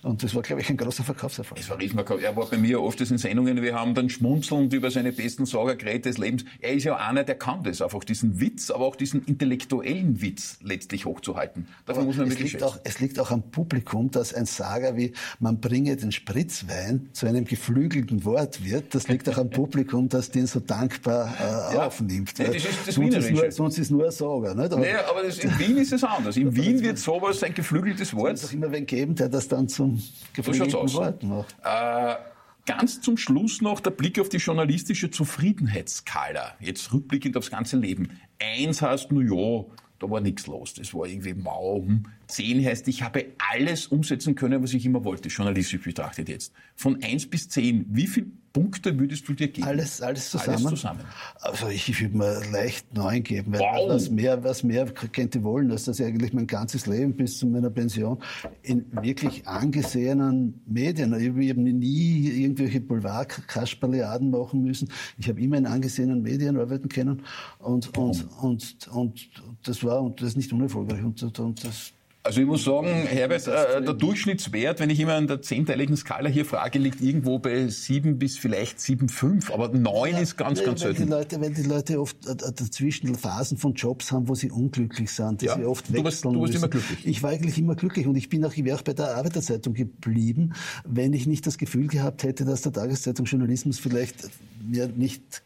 Und 0.04 0.23
das 0.23 0.34
war, 0.36 0.41
glaube 0.41 0.62
ich, 0.62 0.69
ein 0.69 0.78
großer 0.78 1.04
Verkaufserfolg. 1.04 1.60
Es 1.60 1.69
war 1.69 1.80
Er 1.80 2.36
war 2.36 2.53
bei 2.54 2.60
mir 2.60 2.84
oft 2.84 3.02
in 3.02 3.18
Sendungen, 3.18 3.63
wir 3.63 3.74
haben 3.74 3.96
dann 3.96 4.10
schmunzelnd 4.10 4.74
über 4.74 4.92
seine 4.92 5.12
besten 5.12 5.48
Sagergeräte 5.48 6.10
des 6.10 6.20
Lebens. 6.20 6.46
Er 6.62 6.74
ist 6.74 6.84
ja 6.84 6.98
einer, 6.98 7.24
der 7.24 7.34
kann 7.34 7.63
das, 7.63 7.82
einfach 7.82 8.04
diesen 8.04 8.39
Witz, 8.39 8.70
aber 8.70 8.86
auch 8.86 8.96
diesen 8.96 9.26
intellektuellen 9.26 10.22
Witz 10.22 10.60
letztlich 10.62 11.06
hochzuhalten. 11.06 11.68
Davon 11.88 12.06
muss 12.06 12.18
man 12.18 12.28
es 12.28 12.34
wirklich 12.34 12.54
liegt 12.54 12.63
auch, 12.63 12.78
Es 12.84 13.00
liegt 13.00 13.20
auch 13.20 13.32
am 13.32 13.42
Publikum, 13.42 14.12
dass 14.12 14.36
ein 14.36 14.46
Sager 14.46 14.96
wie 14.96 15.13
man 15.39 15.60
bringe 15.62 15.96
den 15.96 16.12
Spritzwein 16.12 17.10
zu 17.13 17.26
einem 17.26 17.46
geflügelten 17.46 18.24
Wort 18.24 18.63
wird. 18.63 18.94
Das 18.94 19.08
liegt 19.08 19.28
auch 19.30 19.39
am 19.39 19.50
Publikum, 19.50 20.10
das 20.10 20.30
den 20.30 20.46
so 20.46 20.60
dankbar 20.60 21.34
äh, 21.39 21.76
ja. 21.76 21.88
aufnimmt. 21.88 22.38
Ja, 22.38 22.46
das 22.46 22.58
ist 22.58 22.68
das 22.86 22.96
sonst, 22.96 23.16
ist 23.16 23.32
nur, 23.32 23.52
sonst 23.52 23.78
ist 23.80 23.89
nur 23.89 24.06
ein 24.06 24.12
Sager. 24.12 24.54
Nicht? 24.54 24.74
Aber, 24.74 24.82
naja, 24.82 25.10
aber 25.10 25.24
das, 25.24 25.39
in 25.39 25.58
Wien 25.58 25.78
ist 25.78 25.92
es 25.92 26.04
anders. 26.04 26.38
In 26.38 26.56
Wien 26.56 26.80
wird 26.84 27.00
sowas 27.00 27.42
ein 27.42 27.56
geflügeltes 27.56 28.13
Wort. 28.13 28.34
Es 28.34 28.44
wird 28.44 28.52
auch 28.52 28.68
immer 28.68 28.72
wen 28.72 28.86
geben, 28.86 29.16
der 29.16 29.30
das 29.30 29.48
dann 29.48 29.68
zum 29.68 30.04
geflügelten 30.34 30.88
so 30.88 31.00
Wort 31.00 31.24
macht. 31.24 31.56
Äh, 31.63 32.16
Ganz 32.65 33.02
zum 33.02 33.17
Schluss 33.17 33.62
noch 33.62 33.82
der 33.82 33.91
Blick 33.91 34.19
auf 34.19 34.30
die 34.30 34.38
journalistische 34.38 35.12
Zufriedenheitsskala. 35.12 36.56
Jetzt 36.62 36.93
rückblickend 36.93 37.36
aufs 37.36 37.52
ganze 37.52 37.78
Leben. 37.78 38.17
Eins 38.39 38.82
heißt, 38.82 39.12
nur 39.12 39.23
ja, 39.23 39.65
da 39.99 40.10
war 40.10 40.21
nichts 40.21 40.47
los. 40.47 40.73
Das 40.73 40.93
war 40.93 41.06
irgendwie 41.06 41.34
mau. 41.34 41.84
Hm. 41.86 42.04
Zehn 42.34 42.65
heißt, 42.65 42.88
ich 42.88 43.04
habe 43.04 43.26
alles 43.52 43.86
umsetzen 43.86 44.34
können, 44.34 44.63
was 44.63 44.74
ich 44.74 44.84
immer 44.88 45.04
wollte, 45.04 45.30
journalistisch 45.30 45.84
betrachtet 45.84 46.30
jetzt. 46.30 46.52
Von 46.76 47.04
eins 47.04 47.28
bis 47.28 47.48
zehn, 47.48 47.86
wie 47.89 48.08
viel 48.08 48.26
Punkte 48.52 48.98
würdest 48.98 49.28
du 49.28 49.34
dir 49.34 49.50
geben? 49.50 49.67
Alles, 49.67 50.02
alles 50.02 50.32
zusammen. 50.32 50.58
Alles 50.58 50.69
zusammen. 50.69 51.02
Also 51.41 51.67
ich 51.67 52.02
würde 52.02 52.17
mir 52.17 52.41
leicht 52.52 52.91
neun 52.91 53.22
geben, 53.22 53.54
weil 53.54 53.60
wow. 53.60 53.88
was 53.88 54.10
mehr, 54.10 54.43
was 54.43 54.63
mehr 54.63 54.86
könnte 54.86 55.43
wollen, 55.43 55.69
dass 55.69 55.86
das 55.86 56.02
eigentlich 56.02 56.34
mein 56.34 56.48
ganzes 56.48 56.88
Leben 56.88 57.13
bis 57.15 57.38
zu 57.38 57.46
meiner 57.46 57.69
Pension 57.69 58.17
in 58.63 58.86
wirklich 59.04 59.48
angesehenen 59.48 60.60
Medien. 60.65 61.13
Ich 61.13 61.50
habe 61.50 61.62
nie 61.62 62.30
irgendwelche 62.30 62.82
Boulevard-Kasperleaden 62.82 64.32
machen 64.32 64.63
müssen. 64.63 64.89
Ich 65.19 65.30
habe 65.30 65.39
immer 65.39 65.58
in 65.58 65.67
angesehenen 65.67 66.24
Medien 66.24 66.58
arbeiten 66.58 66.89
können 66.89 67.22
und, 67.60 67.96
und, 67.96 68.28
und, 68.41 68.88
und, 68.88 69.30
das 69.63 69.84
war, 69.84 70.02
und 70.02 70.19
das 70.19 70.30
ist 70.30 70.38
nicht 70.38 70.52
unerfolgreich 70.52 71.04
und, 71.04 71.39
und 71.39 71.63
das 71.63 71.93
also 72.26 72.40
ich 72.40 72.48
muss 72.48 72.64
sagen, 72.64 72.88
Herbert, 72.88 73.48
äh, 73.48 73.82
der 73.82 73.94
Durchschnittswert, 73.94 74.80
wenn 74.80 74.90
ich 74.90 75.00
immer 75.00 75.16
an 75.16 75.28
der 75.28 75.42
zehnteiligen 75.42 75.98
Skala 75.98 76.30
hier 76.30 76.46
frage, 76.46 76.80
liegt 76.80 77.02
irgendwo 77.02 77.38
bei 77.38 77.68
sieben 77.68 78.18
bis 78.18 78.38
vielleicht 78.38 78.80
sieben, 78.80 79.10
fünf, 79.10 79.52
aber 79.52 79.68
neun 79.70 80.14
ja, 80.14 80.20
ist 80.20 80.38
ganz, 80.38 80.64
ganz 80.64 80.82
selten. 80.82 81.04
Die 81.04 81.10
Leute, 81.10 81.42
weil 81.42 81.54
die 81.54 81.64
Leute 81.64 82.00
oft 82.00 82.26
äh, 82.26 82.36
dazwischen 82.36 83.14
Phasen 83.16 83.58
von 83.58 83.74
Jobs 83.74 84.14
haben, 84.14 84.30
wo 84.30 84.36
sie 84.36 84.52
unglücklich 84.52 85.12
sind, 85.12 85.42
die 85.42 85.48
ja. 85.48 85.58
sie 85.58 85.66
oft 85.66 85.92
wechseln 85.92 85.98
du 85.98 86.04
warst, 86.06 86.24
du 86.24 86.40
warst 86.40 86.56
immer 86.56 86.70
glücklich. 86.70 87.06
Ich 87.06 87.22
war 87.24 87.32
eigentlich 87.32 87.58
immer 87.58 87.76
glücklich 87.76 88.08
und 88.08 88.16
ich 88.16 88.30
bin 88.30 88.46
auch, 88.46 88.54
ich 88.54 88.64
wäre 88.64 88.78
auch 88.78 88.84
bei 88.84 88.94
der 88.94 89.18
Arbeiterzeitung 89.18 89.74
geblieben, 89.74 90.54
wenn 90.86 91.12
ich 91.12 91.28
nicht 91.28 91.46
das 91.46 91.58
Gefühl 91.58 91.88
gehabt 91.88 92.24
hätte, 92.24 92.46
dass 92.46 92.62
der 92.62 92.72
Tageszeitung 92.72 93.26
Journalismus 93.26 93.80
vielleicht 93.80 94.30
mir 94.65 94.88
nicht, 94.88 95.43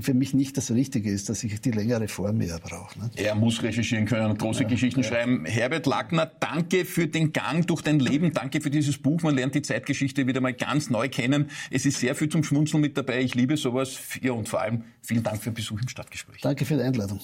für 0.00 0.14
mich 0.14 0.34
nicht 0.34 0.56
das 0.56 0.70
Richtige 0.70 1.10
ist, 1.10 1.28
dass 1.28 1.42
ich 1.44 1.60
die 1.60 1.70
längere 1.70 2.08
Form 2.08 2.38
mehr 2.38 2.58
brauche. 2.58 2.98
Ne? 2.98 3.10
Er 3.16 3.34
muss 3.34 3.62
recherchieren 3.62 4.06
können 4.06 4.30
und 4.30 4.38
große 4.38 4.62
ja, 4.62 4.68
Geschichten 4.68 5.02
schreiben. 5.02 5.44
Herbert 5.44 5.86
Wagner, 5.86 6.26
danke 6.26 6.84
für 6.84 7.06
den 7.06 7.32
Gang 7.32 7.66
durch 7.66 7.82
dein 7.82 8.00
Leben, 8.00 8.32
danke 8.32 8.60
für 8.60 8.70
dieses 8.70 8.98
Buch. 8.98 9.22
Man 9.22 9.34
lernt 9.34 9.54
die 9.54 9.62
Zeitgeschichte 9.62 10.26
wieder 10.26 10.40
mal 10.40 10.54
ganz 10.54 10.90
neu 10.90 11.08
kennen. 11.08 11.50
Es 11.70 11.86
ist 11.86 12.00
sehr 12.00 12.14
viel 12.14 12.28
zum 12.28 12.44
Schmunzeln 12.44 12.80
mit 12.80 12.96
dabei. 12.96 13.20
Ich 13.22 13.34
liebe 13.34 13.56
sowas. 13.56 13.98
Ja, 14.20 14.32
und 14.32 14.48
vor 14.48 14.60
allem 14.60 14.84
vielen 15.02 15.22
Dank 15.22 15.42
für 15.42 15.50
den 15.50 15.54
Besuch 15.54 15.80
im 15.80 15.88
Stadtgespräch. 15.88 16.40
Danke 16.40 16.64
für 16.64 16.76
die 16.76 16.82
Einladung. 16.82 17.20